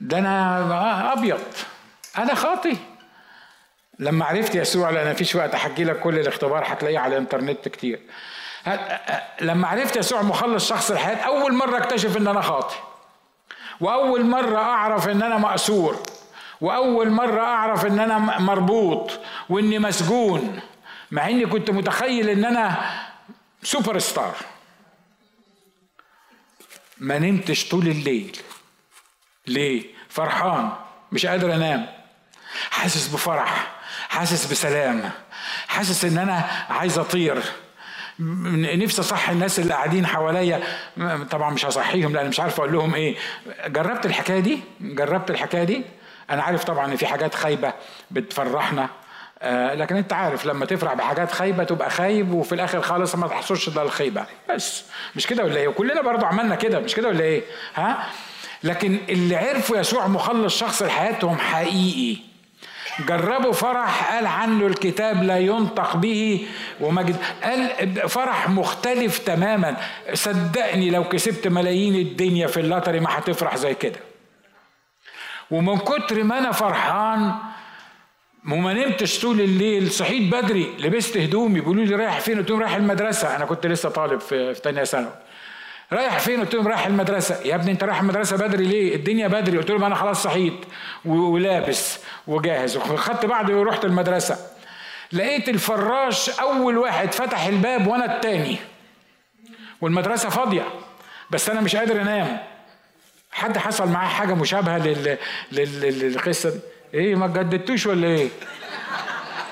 ده 0.00 0.18
أنا 0.18 1.12
أبيض. 1.12 1.40
أنا 2.18 2.34
خاطي. 2.34 2.76
لما 3.98 4.24
عرفت 4.24 4.54
يسوع 4.54 4.90
لأن 4.90 5.10
مفيش 5.12 5.34
وقت 5.34 5.54
احكي 5.54 5.84
لك 5.84 6.00
كل 6.00 6.18
الاختبار 6.18 6.64
هتلاقيه 6.66 6.98
على 6.98 7.16
الإنترنت 7.16 7.68
كتير. 7.68 8.00
لما 9.40 9.68
عرفت 9.68 9.96
يسوع 9.96 10.22
مخلص 10.22 10.68
شخص 10.68 10.90
الحياة 10.90 11.16
أول 11.16 11.54
مرة 11.54 11.78
اكتشف 11.78 12.16
إن 12.16 12.28
أنا 12.28 12.40
خاطئ. 12.40 12.76
وأول 13.80 14.26
مرة 14.26 14.58
أعرف 14.58 15.08
إن 15.08 15.22
أنا 15.22 15.38
مأسور 15.38 16.02
وأول 16.60 17.10
مرة 17.10 17.40
أعرف 17.40 17.86
إن 17.86 18.00
أنا 18.00 18.18
مربوط 18.38 19.20
وإني 19.48 19.78
مسجون 19.78 20.60
مع 21.10 21.28
إني 21.28 21.46
كنت 21.46 21.70
متخيل 21.70 22.28
إن 22.28 22.44
أنا 22.44 22.92
سوبر 23.62 23.98
ستار 23.98 24.34
ما 26.98 27.18
نمتش 27.18 27.68
طول 27.68 27.86
الليل. 27.88 28.38
ليه؟ 29.46 29.84
فرحان 30.08 30.72
مش 31.12 31.26
قادر 31.26 31.54
أنام. 31.54 31.86
حاسس 32.70 33.08
بفرح 33.08 33.72
حاسس 34.08 34.46
بسلام. 34.52 35.10
حاسس 35.68 36.04
إن 36.04 36.18
أنا 36.18 36.66
عايز 36.70 36.98
أطير. 36.98 37.42
نفسي 38.18 39.00
اصحي 39.00 39.32
الناس 39.32 39.58
اللي 39.58 39.74
قاعدين 39.74 40.06
حواليا. 40.06 40.60
طبعا 41.30 41.50
مش 41.50 41.66
هصحيهم 41.66 42.12
لأن 42.12 42.28
مش 42.28 42.40
عارف 42.40 42.60
أقول 42.60 42.72
لهم 42.72 42.94
إيه. 42.94 43.16
جربت 43.66 44.06
الحكاية 44.06 44.40
دي؟ 44.40 44.60
جربت 44.80 45.30
الحكاية 45.30 45.64
دي؟ 45.64 45.82
أنا 46.30 46.42
عارف 46.42 46.64
طبعا 46.64 46.86
إن 46.86 46.96
في 46.96 47.06
حاجات 47.06 47.34
خايبة 47.34 47.72
بتفرحنا. 48.10 48.88
آه 49.42 49.74
لكن 49.74 49.96
أنت 49.96 50.12
عارف 50.12 50.46
لما 50.46 50.66
تفرح 50.66 50.94
بحاجات 50.94 51.32
خايبة 51.32 51.64
تبقى 51.64 51.90
خايب 51.90 52.32
وفي 52.32 52.54
الآخر 52.54 52.80
خالص 52.82 53.14
ما 53.14 53.28
تحصلش 53.28 53.68
ده 53.68 53.82
الخيبة. 53.82 54.24
بس. 54.54 54.84
مش 55.16 55.26
كده 55.26 55.44
ولا 55.44 55.56
إيه؟ 55.56 55.68
وكلنا 55.68 56.02
برضو 56.02 56.26
عملنا 56.26 56.54
كده. 56.54 56.80
مش 56.80 56.94
كده 56.94 57.08
ولا 57.08 57.20
إيه؟ 57.24 57.42
ها؟ 57.74 58.06
لكن 58.62 58.98
اللي 59.08 59.36
عرفوا 59.36 59.76
يسوع 59.76 60.06
مخلص 60.06 60.58
شخص 60.58 60.82
لحياتهم 60.82 61.38
حقيقي. 61.38 62.20
جربوا 62.98 63.52
فرح 63.52 64.12
قال 64.12 64.26
عنه 64.26 64.66
الكتاب 64.66 65.22
لا 65.22 65.38
ينطق 65.38 65.96
به 65.96 66.46
ومجد 66.80 67.16
قال 67.42 68.08
فرح 68.08 68.48
مختلف 68.48 69.18
تماما. 69.18 69.76
صدقني 70.14 70.90
لو 70.90 71.04
كسبت 71.08 71.48
ملايين 71.48 71.94
الدنيا 71.94 72.46
في 72.46 72.60
اللاتري 72.60 73.00
ما 73.00 73.18
هتفرح 73.18 73.56
زي 73.56 73.74
كده. 73.74 74.00
ومن 75.50 75.78
كتر 75.78 76.22
ما 76.22 76.38
أنا 76.38 76.52
فرحان 76.52 77.34
وما 78.52 78.72
نمتش 78.74 79.20
طول 79.20 79.40
الليل 79.40 79.90
صحيت 79.90 80.32
بدري 80.32 80.72
لبست 80.78 81.16
هدومي 81.16 81.60
بيقولوا 81.60 81.84
لي 81.84 81.94
رايح 81.94 82.20
فين؟ 82.20 82.38
قلت 82.38 82.50
لهم 82.50 82.60
رايح 82.60 82.74
المدرسة. 82.74 83.36
أنا 83.36 83.44
كنت 83.44 83.66
لسه 83.66 83.88
طالب 83.88 84.20
في, 84.20 84.54
ثانية 84.54 84.84
ثانوي. 84.84 85.12
رايح 85.92 86.18
فين؟ 86.18 86.40
قلت 86.40 86.54
لهم 86.54 86.68
رايح 86.68 86.86
المدرسة. 86.86 87.40
يا 87.44 87.54
ابني 87.54 87.70
أنت 87.70 87.84
رايح 87.84 88.00
المدرسة 88.00 88.36
بدري 88.36 88.64
ليه؟ 88.64 88.94
الدنيا 88.94 89.28
بدري. 89.28 89.58
قلت 89.58 89.70
لهم 89.70 89.84
أنا 89.84 89.94
خلاص 89.94 90.22
صحيت 90.22 90.54
ولابس. 91.04 91.98
وجاهز. 92.26 92.76
وخدت 92.76 93.26
بعضي 93.26 93.54
ورحت 93.54 93.84
المدرسة. 93.84 94.36
لقيت 95.12 95.48
الفراش 95.48 96.30
أول 96.30 96.78
واحد 96.78 97.12
فتح 97.12 97.46
الباب 97.46 97.86
وأنا 97.86 98.16
التاني. 98.16 98.58
والمدرسة 99.80 100.28
فاضية. 100.28 100.64
بس 101.30 101.50
أنا 101.50 101.60
مش 101.60 101.76
قادر 101.76 102.00
أنام. 102.00 102.38
حد 103.32 103.58
حصل 103.58 103.88
معاه 103.88 104.08
حاجة 104.08 104.34
مشابهة 104.34 104.78
لل... 104.78 105.18
لل... 105.52 105.80
للقصة 105.98 106.50
دي؟ 106.50 106.60
إيه 106.94 107.14
ما 107.14 107.26
جددتوش 107.26 107.86
ولا 107.86 108.06
إيه؟ 108.06 108.28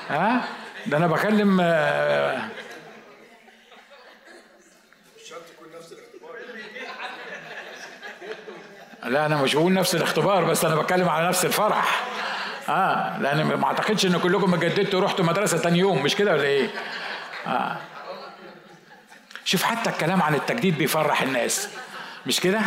ها؟ 0.09 0.45
ده 0.85 0.97
أنا 0.97 1.07
بكلم 1.07 1.59
آه، 1.61 2.41
لا 9.03 9.25
أنا 9.25 9.41
مش 9.41 9.55
بقول 9.55 9.73
نفس 9.73 9.95
الاختبار 9.95 10.43
بس 10.43 10.65
أنا 10.65 10.75
بتكلم 10.75 11.09
على 11.09 11.27
نفس 11.27 11.45
الفرح. 11.45 12.03
آه 12.69 13.17
لأن 13.19 13.43
ما 13.43 13.65
أعتقدش 13.67 14.05
إن 14.05 14.17
كلكم 14.19 14.55
جددتوا 14.55 14.99
ورحتوا 14.99 15.25
مدرسة 15.25 15.57
تاني 15.57 15.79
يوم 15.79 16.03
مش 16.03 16.15
كده 16.15 16.31
ولا 16.33 16.43
إيه؟ 16.43 16.69
آه. 17.47 17.77
شوف 19.45 19.63
حتى 19.63 19.89
الكلام 19.89 20.21
عن 20.21 20.35
التجديد 20.35 20.77
بيفرح 20.77 21.21
الناس 21.21 21.69
مش 22.27 22.39
كده؟ 22.39 22.59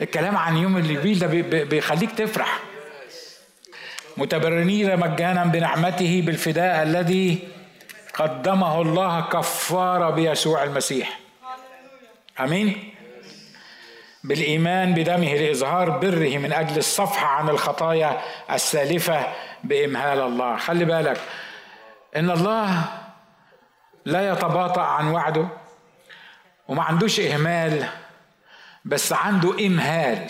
الكلام 0.00 0.36
عن 0.36 0.56
يوم 0.56 0.76
الليبيل 0.76 1.18
ده 1.18 1.26
بيخليك 1.64 2.12
تفرح. 2.12 2.58
متبرنين 4.16 4.96
مجانا 5.00 5.44
بنعمته 5.44 6.22
بالفداء 6.26 6.82
الذي 6.82 7.48
قدمه 8.14 8.80
الله 8.82 9.20
كفاره 9.20 10.10
بيسوع 10.10 10.64
المسيح. 10.64 11.18
آمين؟ 12.40 12.94
بالإيمان 14.26 14.94
بدمه 14.94 15.34
لاظهار 15.34 15.90
بره 15.90 16.38
من 16.38 16.52
أجل 16.52 16.78
الصفحه 16.78 17.26
عن 17.26 17.48
الخطايا 17.48 18.20
السالفة 18.50 19.26
بإمهال 19.64 20.20
الله. 20.20 20.56
خلي 20.56 20.84
بالك 20.84 21.20
إن 22.16 22.30
الله 22.30 22.84
لا 24.04 24.32
يتباطأ 24.32 24.82
عن 24.82 25.08
وعده 25.08 25.48
وما 26.68 26.82
عندوش 26.82 27.20
إهمال 27.20 27.88
بس 28.84 29.12
عنده 29.12 29.66
إمهال. 29.66 30.26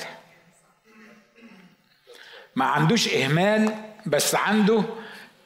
ما 2.57 2.65
عندوش 2.65 3.15
إهمال 3.15 3.75
بس 4.07 4.35
عنده 4.35 4.85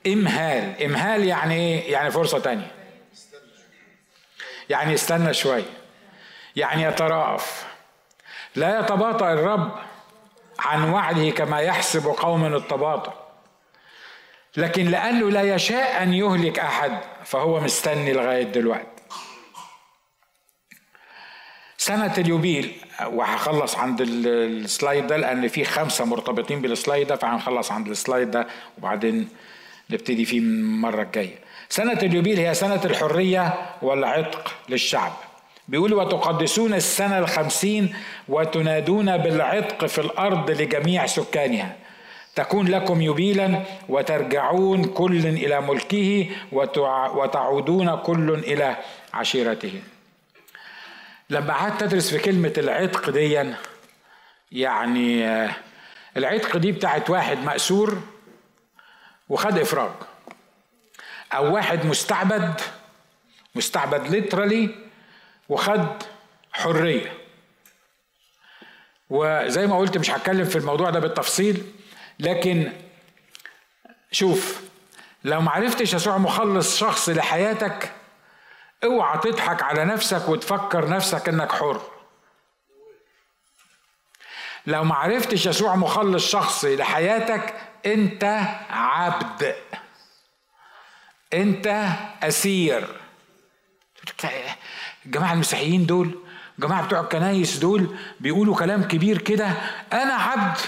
إمهال. 0.07 0.83
إمهال 0.85 1.25
يعني 1.25 1.55
إيه؟ 1.55 1.93
يعني 1.93 2.11
فرصة 2.11 2.39
تانية. 2.39 2.71
يعني 4.71 4.93
يستنى 4.93 5.35
شوية. 5.35 5.71
يعني 6.57 6.83
يتراءف 6.83 7.70
لا 8.55 8.81
يتباطأ 8.81 9.33
الرب 9.33 9.73
عن 10.59 10.91
وعده 10.91 11.31
كما 11.31 11.61
يحسب 11.61 12.07
قوم 12.07 12.55
التباطؤ. 12.55 13.13
لكن 14.57 14.87
لأنه 14.87 15.31
لا 15.31 15.55
يشاء 15.55 16.03
أن 16.03 16.15
يهلك 16.15 16.59
أحد 16.59 16.99
فهو 17.25 17.61
مستني 17.61 18.13
لغاية 18.13 18.43
دلوقتي. 18.43 18.87
سنة 21.77 22.15
اليوبيل 22.19 22.73
وهخلص 23.07 23.77
عند 23.77 24.01
السلايد 24.01 25.07
ده 25.07 25.17
لأن 25.17 25.49
في 25.49 25.65
خمسة 25.65 26.05
مرتبطين 26.05 26.61
بالسلايد 26.63 27.07
ده 27.07 27.17
فهنخلص 27.17 27.73
عند 27.73 27.89
السلايد 27.89 28.31
ده 28.31 28.47
وبعدين 28.79 29.29
نبتدي 29.91 30.25
فيه 30.25 30.39
المرة 30.39 31.03
الجاية. 31.03 31.39
سنة 31.69 31.93
اليوبيل 32.03 32.39
هي 32.39 32.55
سنة 32.55 32.81
الحرية 32.85 33.55
والعتق 33.83 34.55
للشعب. 34.69 35.13
بيقول 35.71 35.95
وتقدسون 35.95 36.75
السنة 36.75 37.19
الخمسين 37.19 37.95
وتنادون 38.29 39.17
بالعتق 39.17 39.87
في 39.87 40.01
الأرض 40.01 40.51
لجميع 40.51 41.07
سكانها. 41.07 41.77
تكون 42.35 42.69
لكم 42.69 43.01
يبيلا 43.03 43.63
وترجعون 43.89 44.85
كل 44.85 45.27
إلى 45.27 45.61
ملكه 45.61 46.29
وتعودون 46.53 47.97
كل 47.97 48.35
إلى 48.35 48.77
عشيرته. 49.15 49.83
لما 51.31 51.55
قعدت 51.55 51.81
تدرس 51.81 52.11
في 52.11 52.19
كلمة 52.19 52.53
العتق 52.59 53.11
دي 53.11 53.55
يعني 54.53 55.25
العتق 56.17 56.57
دي 56.57 56.73
بتاعت 56.73 57.11
واحد 57.11 57.39
مأسور 57.45 58.03
وخد 59.29 59.59
إفراج. 59.59 59.93
أو 61.33 61.55
واحد 61.55 61.87
مستعبد 61.87 62.61
مستعبد 63.55 64.09
ليترالي 64.09 64.90
وخد 65.51 66.03
حرية. 66.53 67.19
وزي 69.11 69.67
ما 69.67 69.79
قلت 69.79 69.99
مش 69.99 70.11
هتكلم 70.11 70.45
في 70.45 70.57
الموضوع 70.59 70.91
ده 70.91 71.01
بالتفصيل 71.01 71.73
لكن 72.19 72.73
شوف 74.13 74.61
لو 75.25 75.41
معرفتش 75.41 75.95
يسوع 75.95 76.19
مخلص 76.19 76.79
شخص 76.79 77.09
لحياتك 77.09 77.93
اوعى 78.85 79.19
تضحك 79.19 79.63
على 79.63 79.85
نفسك 79.85 80.29
وتفكر 80.29 80.89
نفسك 80.89 81.29
انك 81.29 81.53
حر. 81.53 81.83
لو 84.67 84.85
معرفتش 84.85 85.47
يسوع 85.47 85.77
مخلص 85.77 86.31
شخصي 86.31 86.77
لحياتك 86.77 87.55
انت 87.87 88.25
عبد. 88.71 89.55
انت 91.33 91.87
اسير. 92.23 93.01
الجماعه 95.07 95.33
المسيحيين 95.33 95.87
دول 95.87 96.19
الجماعه 96.59 96.87
بتوع 96.87 97.01
الكنايس 97.01 97.57
دول 97.57 97.97
بيقولوا 98.21 98.57
كلام 98.57 98.83
كبير 98.83 99.19
كده 99.19 99.53
أنا 99.93 100.15
عبد. 100.15 100.59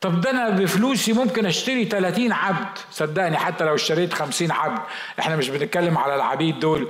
طب 0.00 0.20
ده 0.20 0.30
أنا 0.30 0.50
بفلوسي 0.50 1.12
ممكن 1.12 1.46
أشتري 1.46 1.84
30 1.84 2.32
عبد. 2.32 2.78
صدقني 2.90 3.36
حتى 3.36 3.64
لو 3.64 3.74
اشتريت 3.74 4.12
50 4.14 4.50
عبد. 4.52 4.80
إحنا 5.18 5.36
مش 5.36 5.48
بنتكلم 5.48 5.98
على 5.98 6.14
العبيد 6.14 6.60
دول. 6.60 6.88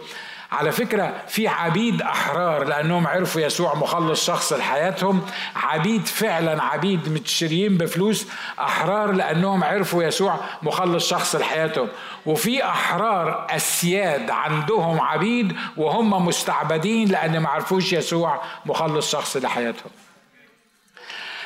على 0.53 0.72
فكرة 0.72 1.14
في 1.28 1.48
عبيد 1.48 2.03
أحرار 2.03 2.64
لأنهم 2.64 3.07
عرفوا 3.07 3.40
يسوع 3.40 3.74
مخلص 3.74 4.26
شخص 4.26 4.53
لحياتهم. 4.53 5.26
عبيد 5.57 6.07
فعلا 6.07 6.62
عبيد 6.62 7.09
متشريين 7.09 7.76
بفلوس 7.78 8.26
أحرار 8.61 9.12
لأنهم 9.12 9.64
عرفوا 9.64 10.03
يسوع 10.03 10.36
مخلص 10.62 11.09
شخص 11.09 11.36
لحياتهم. 11.36 11.88
وفي 12.26 12.64
أحرار 12.64 13.46
أسياد 13.51 14.30
عندهم 14.30 15.01
عبيد 15.01 15.57
وهم 15.76 16.26
مستعبدين 16.26 17.09
لأن 17.09 17.38
ما 17.38 17.48
عرفوش 17.48 17.92
يسوع 17.92 18.42
مخلص 18.66 19.12
شخص 19.12 19.36
لحياتهم. 19.36 19.90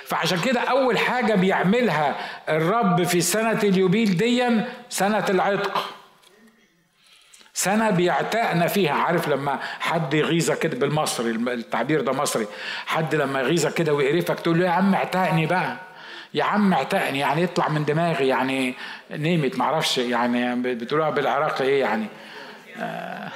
فعشان 0.07 0.41
كده 0.41 0.61
أول 0.61 0.99
حاجة 0.99 1.35
بيعملها 1.35 2.17
الرب 2.49 3.03
في 3.03 3.21
سنة 3.21 3.59
اليوبيل 3.63 4.17
ديا 4.17 4.69
سنة 4.91 5.25
العتق. 5.29 5.95
سنة 7.55 7.91
بيعتقنا 7.91 8.67
فيها. 8.67 8.93
عارف 8.95 9.29
لما 9.29 9.59
حد 9.81 10.15
يغيظك 10.15 10.59
كده 10.59 10.77
بالمصري 10.79 11.31
التعبير 11.31 12.01
ده 12.01 12.13
مصري. 12.13 12.47
حد 12.87 13.15
لما 13.15 13.41
يغيظك 13.41 13.75
كده 13.75 13.95
ويقرفك 13.95 14.41
تقول 14.41 14.59
له 14.59 14.65
يا 14.65 14.71
عم 14.71 14.95
اعتقني 14.95 15.47
بقى. 15.47 15.77
يا 16.35 16.45
عم 16.45 16.73
اعتقني 16.73 17.19
يعني 17.19 17.43
يطلع 17.43 17.69
من 17.69 17.85
دماغي 17.85 18.29
يعني 18.29 18.75
نيمت 19.11 19.59
معرفش 19.59 19.99
يعني 19.99 20.75
بتقولوها 20.75 21.11
بالعراقي 21.11 21.65
إيه 21.65 21.81
يعني. 21.81 22.07
آه 22.79 23.31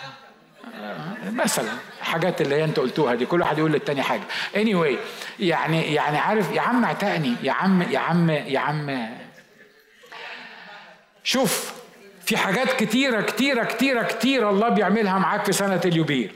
آه 0.80 1.30
مثلا 1.32 1.68
حاجات 2.02 2.40
اللي 2.40 2.54
هي 2.54 2.64
انت 2.64 2.78
قلتوها 2.80 3.14
دي 3.14 3.26
كل 3.26 3.40
واحد 3.40 3.58
يقول 3.58 3.72
للتاني 3.72 4.02
حاجة. 4.02 4.22
Anyway 4.54 4.96
يعني 5.40 5.94
يعني 5.94 6.18
عارف 6.18 6.52
يا 6.52 6.60
عم 6.60 6.84
اعتقني 6.84 7.34
يا 7.42 7.52
عم 7.52 7.82
يا 7.82 7.98
عم 7.98 8.30
يا 8.30 8.58
عم. 8.60 9.08
شوف 11.24 11.77
في 12.28 12.36
حاجات 12.36 12.72
كتيرة 12.72 13.20
كتيرة 13.20 13.64
كتيرة 13.64 14.02
كتيرة 14.02 14.50
الله 14.50 14.68
بيعملها 14.68 15.18
معاك 15.18 15.44
في 15.44 15.52
سنة 15.52 15.80
اليوبيل. 15.84 16.34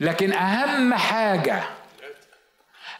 لكن 0.00 0.32
أهم 0.32 0.94
حاجة 0.94 1.62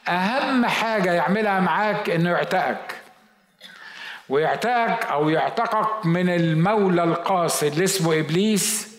أهم 0.08 0.66
حاجة 0.66 1.12
يعملها 1.12 1.60
معاك 1.60 2.10
إنه 2.10 2.30
يعتقك. 2.30 2.94
ويعتقك 4.28 5.06
أو 5.06 5.28
يعتقك 5.28 6.06
من 6.06 6.28
المولى 6.28 7.04
القاصد 7.04 7.66
اللي 7.66 7.84
اسمه 7.84 8.20
إبليس. 8.20 8.96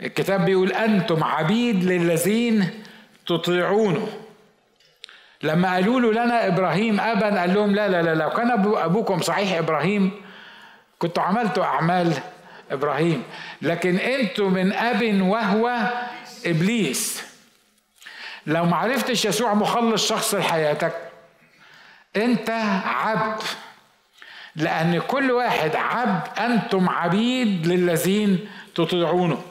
الكتاب 0.00 0.44
بيقول 0.44 0.72
أنتم 0.72 1.24
عبيد 1.24 1.84
للذين 1.84 2.82
تطيعونه. 3.26 4.08
لما 5.42 5.74
قالوا 5.74 6.00
له 6.00 6.12
لنا 6.12 6.46
إبراهيم 6.46 7.00
أبا 7.00 7.40
قال 7.40 7.54
لهم 7.54 7.74
لا 7.74 7.88
لا 7.88 8.02
لا 8.02 8.14
لو 8.14 8.30
كان 8.30 8.50
أبوكم 8.76 9.22
صحيح 9.22 9.58
إبراهيم 9.58 10.24
كنتوا 11.04 11.22
عملتوا 11.22 11.64
أعمال 11.64 12.12
إبراهيم 12.70 13.22
لكن 13.62 13.96
أنتوا 13.96 14.50
من 14.50 14.72
أب 14.72 15.20
وهو 15.20 15.92
إبليس. 16.46 17.22
لو 18.46 18.64
ما 18.64 18.76
عرفتش 18.76 19.24
يسوع 19.24 19.54
مخلص 19.54 20.08
شخص 20.08 20.34
لحياتك 20.34 20.94
أنت 22.16 22.50
عبد 22.84 23.42
لأن 24.56 25.00
كل 25.00 25.30
واحد 25.30 25.76
عبد 25.76 26.38
أنتم 26.38 26.88
عبيد 26.88 27.66
للذين 27.66 28.48
تطيعونه. 28.74 29.42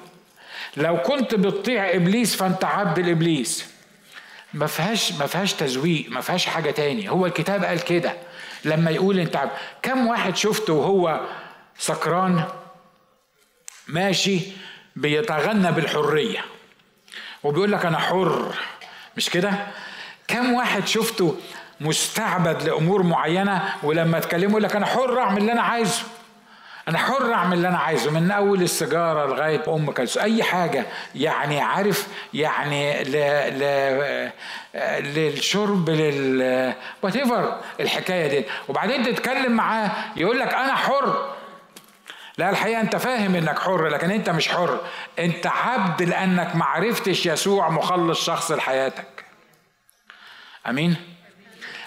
لو 0.77 0.97
كنت 0.97 1.35
بتطيع 1.35 1.95
إبليس 1.95 2.35
فأنت 2.35 2.65
عبد 2.65 2.99
لإبليس. 2.99 3.65
ما 4.53 4.67
فيهاش 4.67 5.11
ما 5.11 5.25
فيهاش 5.25 5.53
تزويق 5.53 6.09
ما 6.09 6.21
فيهاش 6.21 6.45
حاجة 6.45 6.71
تاني. 6.71 7.09
هو 7.09 7.25
الكتاب 7.25 7.63
قال 7.63 7.83
كده 7.83 8.13
لما 8.65 8.91
يقول 8.91 9.19
أنت 9.19 9.35
عبد. 9.35 9.51
كم 9.81 10.07
واحد 10.07 10.35
شفته 10.35 10.73
وهو 10.73 11.21
سكران 11.77 12.43
ماشي 13.87 14.39
بيتغنى 14.95 15.71
بالحرية. 15.71 16.45
وبيقول 17.43 17.71
لك 17.71 17.85
أنا 17.85 17.97
حر 17.97 18.55
مش 19.17 19.29
كده؟ 19.29 19.53
كم 20.27 20.53
واحد 20.53 20.87
شفته 20.87 21.37
مستعبد 21.81 22.63
لأمور 22.63 23.03
معينة 23.03 23.73
ولما 23.83 24.19
تكلمه 24.19 24.49
يقول 24.49 24.63
لك 24.63 24.75
أنا 24.75 24.85
حر 24.85 25.19
أعمل 25.19 25.37
اللي 25.37 25.51
أنا 25.51 25.61
عايزه. 25.61 26.03
أنا 26.87 26.97
حر 26.97 27.33
أعمل 27.33 27.57
اللي 27.57 27.67
أنا 27.67 27.77
عايزه 27.77 28.11
من 28.11 28.31
أول 28.31 28.61
السيجارة 28.61 29.25
لغاية 29.25 29.63
أم 29.67 29.91
كلثوم. 29.91 30.23
أي 30.23 30.43
حاجة. 30.43 30.85
يعني 31.15 31.61
عارف 31.61 32.07
يعني 32.33 33.03
ل... 33.03 33.11
ل... 33.59 34.31
للشرب 35.15 35.89
لل 35.89 36.73
وات 37.01 37.15
الحكاية 37.79 38.27
دي. 38.27 38.45
وبعدين 38.67 39.03
تتكلم 39.03 39.51
معاه 39.51 39.91
يقول 40.15 40.39
لك 40.39 40.53
أنا 40.53 40.75
حر. 40.75 41.32
لا 42.37 42.49
الحقيقة 42.49 42.81
أنت 42.81 42.95
فاهم 42.95 43.35
إنك 43.35 43.59
حر 43.59 43.87
لكن 43.87 44.11
أنت 44.11 44.29
مش 44.29 44.49
حر. 44.49 44.81
أنت 45.19 45.47
عبد 45.47 46.01
لأنك 46.01 46.55
معرفتش 46.55 47.25
يسوع 47.25 47.69
مخلص 47.69 48.25
شخص 48.25 48.51
لحياتك. 48.51 49.25
أمين؟ 50.67 50.95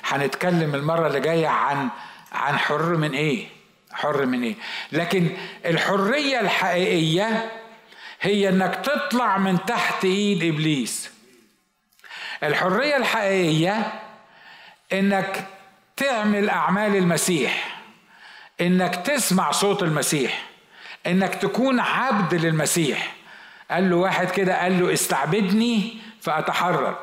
هنتكلم 0.05 0.75
المرة 0.75 1.07
اللي 1.07 1.21
جاية 1.21 1.49
عن 1.49 1.89
عن 2.33 2.59
حر 2.59 2.97
من 2.97 3.13
إيه؟ 3.13 3.47
حر 3.93 4.27
من 4.27 4.43
إيه؟ 4.43 4.55
لكن 4.93 5.37
الحرية 5.67 6.41
الحقيقية 6.41 7.53
هي 8.21 8.49
إنك 8.49 8.75
تطلع 8.85 9.39
من 9.39 9.65
تحت 9.67 10.05
إيد 10.05 10.55
إبليس. 10.55 11.11
الحرية 12.43 12.97
الحقيقية 12.97 13.93
إنك 14.93 15.45
تعمل 15.97 16.51
أعمال 16.51 16.97
المسيح. 16.97 17.66
إنك 18.61 18.97
تسمع 18.97 19.51
صوت 19.51 19.83
المسيح 19.83 20.47
إنك 21.07 21.35
تكون 21.35 21.81
عبد 21.81 22.35
للمسيح. 22.35 23.13
قال 23.71 23.91
له 23.91 23.97
واحد 23.97 24.31
كده 24.31 24.61
قال 24.63 24.81
له 24.81 24.93
استعبدني 24.93 25.97
فأتحرر. 26.21 26.99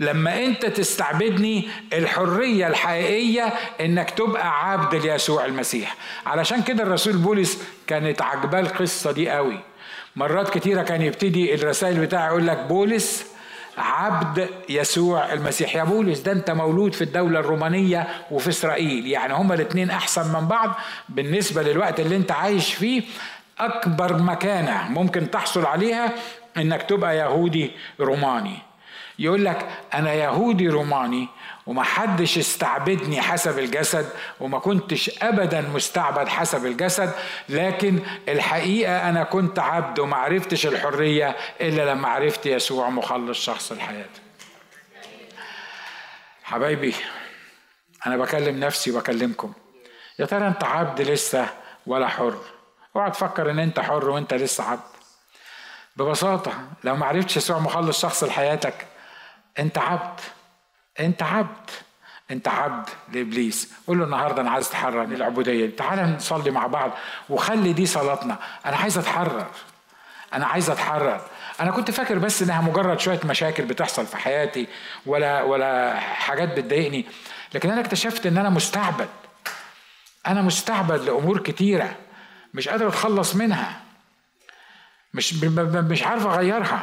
لما 0.00 0.44
أنت 0.44 0.66
تستعبدني 0.66 1.68
الحرية 1.92 2.66
الحقيقية 2.66 3.52
إنك 3.80 4.10
تبقى 4.10 4.70
عبد 4.70 4.94
ليسوع 4.94 5.44
المسيح. 5.44 5.96
علشان 6.26 6.62
كده 6.62 6.82
الرسول 6.82 7.16
بولس 7.16 7.62
كانت 7.86 8.22
عجباه 8.22 8.60
القصة 8.60 9.12
دي 9.12 9.30
قوي. 9.30 9.60
مرات 10.16 10.58
كتيرة 10.58 10.82
كان 10.82 11.02
يبتدي 11.02 11.54
الرسائل 11.54 12.00
بتاعه 12.00 12.28
يقول 12.28 12.46
لك 12.46 12.58
بولس 12.58 13.26
عبد 13.78 14.48
يسوع 14.68 15.32
المسيح. 15.32 15.76
يا 15.76 15.84
بولس 15.84 16.20
ده 16.20 16.32
انت 16.32 16.50
مولود 16.50 16.94
في 16.94 17.04
الدولة 17.04 17.40
الرومانية 17.40 18.08
وفي 18.30 18.48
إسرائيل. 18.48 19.06
يعني 19.06 19.34
هما 19.34 19.54
الاتنين 19.54 19.90
أحسن 19.90 20.32
من 20.32 20.48
بعض 20.48 20.70
بالنسبة 21.08 21.62
للوقت 21.62 22.00
اللي 22.00 22.16
انت 22.16 22.32
عايش 22.32 22.74
فيه. 22.74 23.02
أكبر 23.58 24.22
مكانة 24.22 24.88
ممكن 24.88 25.30
تحصل 25.30 25.66
عليها 25.66 26.12
إنك 26.56 26.82
تبقى 26.82 27.16
يهودي 27.16 27.70
روماني. 28.00 28.67
يقول 29.18 29.44
لك 29.44 29.68
أنا 29.94 30.12
يهودي 30.14 30.68
روماني 30.68 31.28
ومحدش 31.66 32.38
استعبدني 32.38 33.20
حسب 33.20 33.58
الجسد 33.58 34.10
وما 34.40 34.58
كنتش 34.58 35.22
ابدا 35.22 35.60
مستعبد 35.60 36.28
حسب 36.28 36.66
الجسد 36.66 37.12
لكن 37.48 37.98
الحقيقة 38.28 39.08
أنا 39.08 39.24
كنت 39.24 39.58
عبد 39.58 39.98
وما 39.98 40.16
عرفتش 40.16 40.66
الحرية 40.66 41.36
إلا 41.60 41.90
لما 41.92 42.08
عرفت 42.08 42.46
يسوع 42.46 42.90
مخلص 42.90 43.44
شخص 43.44 43.72
الحياة. 43.72 44.08
حبايبي 46.42 46.94
أنا 48.06 48.16
بكلم 48.16 48.60
نفسي 48.60 48.90
وبكلمكم. 48.90 49.52
يا 50.18 50.26
ترى 50.26 50.46
أنت 50.46 50.64
عبد 50.64 51.00
لسه 51.00 51.48
ولا 51.86 52.08
حر؟ 52.08 52.38
اوعى 52.96 53.10
تفكر 53.10 53.50
إن 53.50 53.58
أنت 53.58 53.80
حر 53.80 54.10
وأنت 54.10 54.34
لسه 54.34 54.64
عبد. 54.64 54.80
ببساطة 55.96 56.52
لو 56.84 56.96
ما 56.96 57.06
عرفتش 57.06 57.36
يسوع 57.36 57.58
مخلص 57.58 58.02
شخص 58.02 58.24
لحياتك 58.24 58.86
انت 59.58 59.78
عبد. 59.78 60.20
انت 61.00 61.22
عبد. 61.22 61.70
انت 62.30 62.48
عبد 62.48 62.88
لإبليس. 63.12 63.72
قول 63.86 63.98
له 63.98 64.04
النهارده 64.04 64.42
أنا 64.42 64.50
عايز 64.50 64.66
أتحرر 64.66 65.06
من 65.06 65.16
العبوديه 65.16 65.66
دي 65.66 65.72
تعال 65.72 66.16
نصلي 66.16 66.50
مع 66.50 66.66
بعض 66.66 66.90
وخلي 67.28 67.72
دي 67.72 67.86
صلاتنا. 67.86 68.38
أنا 68.66 68.76
عايز 68.76 68.98
أتحرر. 68.98 69.46
أنا 70.34 70.46
عايز 70.46 70.70
أتحرر. 70.70 71.20
أنا 71.60 71.70
كنت 71.70 71.90
فاكر 71.90 72.18
بس 72.18 72.42
إنها 72.42 72.60
مجرد 72.60 73.00
شوية 73.00 73.20
مشاكل 73.24 73.64
بتحصل 73.64 74.06
في 74.06 74.16
حياتي 74.16 74.66
ولا 75.06 75.42
ولا 75.42 76.00
حاجات 76.00 76.58
بتضايقني. 76.58 77.06
لكن 77.54 77.70
أنا 77.70 77.80
اكتشفت 77.80 78.26
إن 78.26 78.38
أنا 78.38 78.50
مستعبد. 78.50 79.08
أنا 80.26 80.42
مستعبد 80.42 81.00
لأمور 81.00 81.38
كتيرة 81.38 81.96
مش 82.54 82.68
قادر 82.68 82.88
أتخلص 82.88 83.34
منها. 83.34 83.80
مش 85.14 85.34
مش 85.34 86.02
عارف 86.02 86.26
أغيرها. 86.26 86.82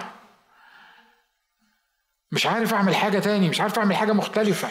مش 2.36 2.46
عارف 2.46 2.74
أعمل 2.74 2.96
حاجة 2.96 3.20
تاني 3.20 3.50
مش 3.50 3.62
عارف 3.62 3.80
أعمل 3.80 3.96
حاجة 3.96 4.12
مختلفة. 4.12 4.70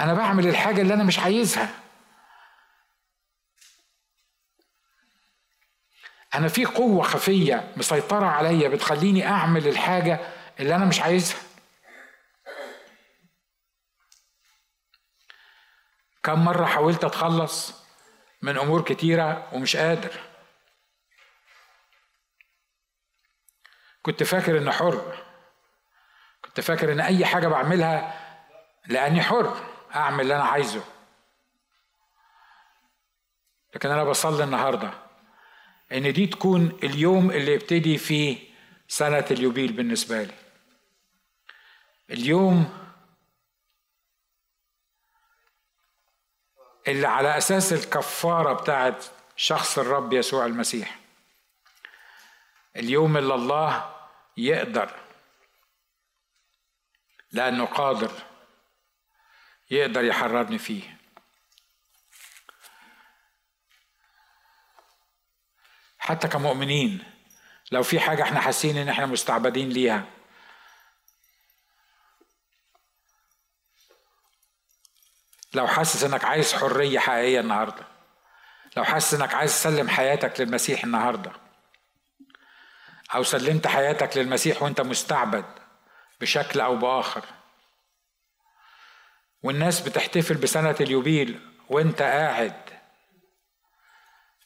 أنا 0.00 0.14
بعمل 0.14 0.46
الحاجة 0.46 0.80
اللي 0.82 0.94
أنا 0.94 1.04
مش 1.04 1.18
عايزها. 1.18 1.74
أنا 6.34 6.48
في 6.48 6.64
قوة 6.64 7.02
خفية 7.02 7.72
مسيطرة 7.76 8.26
عليا 8.26 8.68
بتخليني 8.68 9.26
أعمل 9.28 9.68
الحاجة 9.68 10.20
اللي 10.60 10.74
أنا 10.74 10.84
مش 10.84 11.00
عايزها. 11.00 11.38
كم 16.22 16.44
مرة 16.44 16.66
حاولت 16.66 17.04
أتخلص 17.04 17.74
من 18.42 18.58
أمور 18.58 18.82
كتيرة 18.82 19.48
ومش 19.54 19.76
قادر. 19.76 20.29
كنت 24.02 24.22
فاكر 24.22 24.58
إني 24.58 24.72
حر. 24.72 25.24
كنت 26.44 26.60
فاكر 26.60 26.92
إن 26.92 27.00
أي 27.00 27.26
حاجة 27.26 27.48
بعملها 27.48 28.14
لأني 28.86 29.22
حر 29.22 29.56
أعمل 29.94 30.20
اللي 30.20 30.34
أنا 30.36 30.44
عايزه. 30.44 30.84
لكن 33.74 33.90
أنا 33.90 34.04
بصلي 34.04 34.44
النهارده 34.44 34.90
إن 35.92 36.12
دي 36.12 36.26
تكون 36.26 36.78
اليوم 36.82 37.30
اللي 37.30 37.54
يبتدي 37.54 37.98
فيه 37.98 38.38
سنة 38.88 39.24
اليوبيل 39.30 39.72
بالنسبة 39.72 40.22
لي. 40.22 40.34
اليوم 42.10 42.80
اللي 46.88 47.06
على 47.06 47.38
أساس 47.38 47.72
الكفارة 47.72 48.52
بتاعت 48.52 49.04
شخص 49.36 49.78
الرب 49.78 50.12
يسوع 50.12 50.46
المسيح. 50.46 50.99
اليوم 52.76 53.16
اللي 53.16 53.34
الله 53.34 53.94
يقدر 54.36 55.00
لأنه 57.32 57.64
قادر 57.64 58.12
يقدر 59.70 60.04
يحررني 60.04 60.58
فيه. 60.58 61.00
حتى 65.98 66.28
كمؤمنين 66.28 67.04
لو 67.72 67.82
في 67.82 68.00
حاجة 68.00 68.22
إحنا 68.22 68.40
حاسين 68.40 68.76
ان 68.76 68.88
إحنا 68.88 69.06
مستعبدين 69.06 69.68
ليها 69.68 70.04
لو 75.54 75.66
حاسس 75.66 76.04
انك 76.04 76.24
عايز 76.24 76.52
حرية 76.52 76.98
حقيقية 76.98 77.40
النهاردة 77.40 77.86
لو 78.76 78.84
حاسس 78.84 79.14
انك 79.14 79.34
عايز 79.34 79.52
تسلم 79.52 79.88
حياتك 79.88 80.40
للمسيح 80.40 80.84
النهارده 80.84 81.32
أو 83.14 83.22
سلمت 83.22 83.66
حياتك 83.66 84.16
للمسيح 84.16 84.62
وأنت 84.62 84.80
مستعبد 84.80 85.44
بشكل 86.20 86.60
أو 86.60 86.76
بآخر. 86.76 87.24
والناس 89.42 89.80
بتحتفل 89.80 90.34
بسنة 90.34 90.76
اليوبيل 90.80 91.40
وأنت 91.68 92.02
قاعد. 92.02 92.80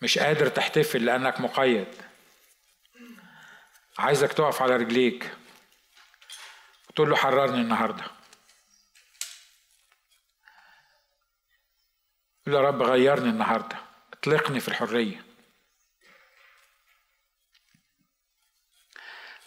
مش 0.02 0.18
قادر 0.18 0.48
تحتفل 0.48 1.04
لأنك 1.04 1.40
مقيد. 1.40 1.94
عايزك 3.98 4.32
تقف 4.32 4.62
على 4.62 4.76
رجليك. 4.76 5.36
وتقول 6.88 7.10
له 7.10 7.16
حررني 7.16 7.60
النهارده. 7.60 8.04
يا 12.46 12.60
رب 12.60 12.82
غيرني 12.82 13.28
النهارده. 13.28 13.76
اطلقني 14.12 14.60
في 14.60 14.68
الحرية. 14.68 15.33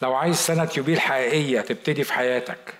لو 0.01 0.13
عايز 0.13 0.35
سنة 0.35 0.69
يوبيل 0.77 0.99
حقيقية 0.99 1.61
تبتدي 1.61 2.03
في 2.03 2.13
حياتك 2.13 2.73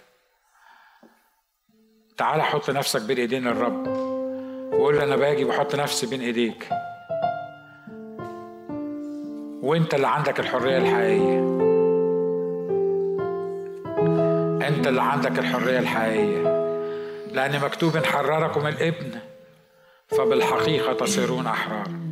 تعال 2.18 2.42
حط 2.42 2.70
نفسك 2.70 3.02
بين 3.02 3.18
ايدين 3.18 3.48
الرب 3.48 3.88
وقول 4.74 4.96
له 4.96 5.04
أنا 5.04 5.16
باجي 5.16 5.44
بحط 5.44 5.76
نفسي 5.76 6.08
بين 6.08 6.22
ايديك. 6.22 6.70
وأنت 9.62 9.94
اللي 9.94 10.08
عندك 10.08 10.40
الحرية 10.40 10.78
الحقيقية. 10.78 11.40
أنت 14.68 14.88
اللي 14.88 15.02
عندك 15.02 15.40
الحرية 15.40 15.80
الحقيقية. 15.80 16.44
لأن 17.32 17.62
مكتوب 17.62 17.98
حرركم 17.98 18.68
الإبن 18.68 19.20
فبالحقيقة 20.08 20.94
تصيرون 20.94 21.48
أحرار. 21.48 22.07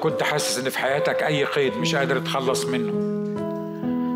كنت 0.00 0.22
حاسس 0.22 0.58
إن 0.58 0.70
في 0.70 0.78
حياتك 0.78 1.22
أي 1.22 1.44
قيد 1.44 1.76
مش 1.76 1.94
قادر 1.94 2.18
تخلص 2.18 2.64
منه. 2.64 2.92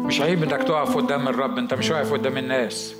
مش 0.07 0.21
عيب 0.21 0.43
إنك 0.43 0.63
تقف 0.63 0.97
قدام 0.97 1.29
الرب 1.29 1.59
أنت 1.59 1.75
مش 1.75 1.91
واقف 1.91 2.13
قدام 2.13 2.39
الناس. 2.39 2.95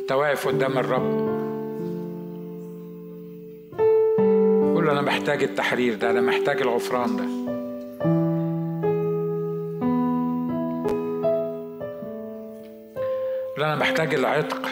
أنت 0.00 0.12
واقف 0.12 0.48
قدام 0.48 0.78
الرب. 0.78 1.30
قول 4.74 4.90
أنا 4.90 5.00
محتاج 5.00 5.42
التحرير 5.42 5.94
ده 5.94 6.10
أنا 6.10 6.20
محتاج 6.20 6.60
الغفران 6.60 7.16
ده. 7.16 7.24
قول 13.56 13.64
أنا 13.64 13.74
محتاج 13.74 14.14
العتق. 14.14 14.68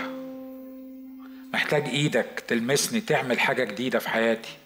محتاج 1.55 1.83
إيدك 1.89 2.43
تلمسني 2.49 3.01
تعمل 3.01 3.41
حاجة 3.41 3.65
جديدة 3.65 3.99
في 3.99 4.09
حياتي. 4.09 4.58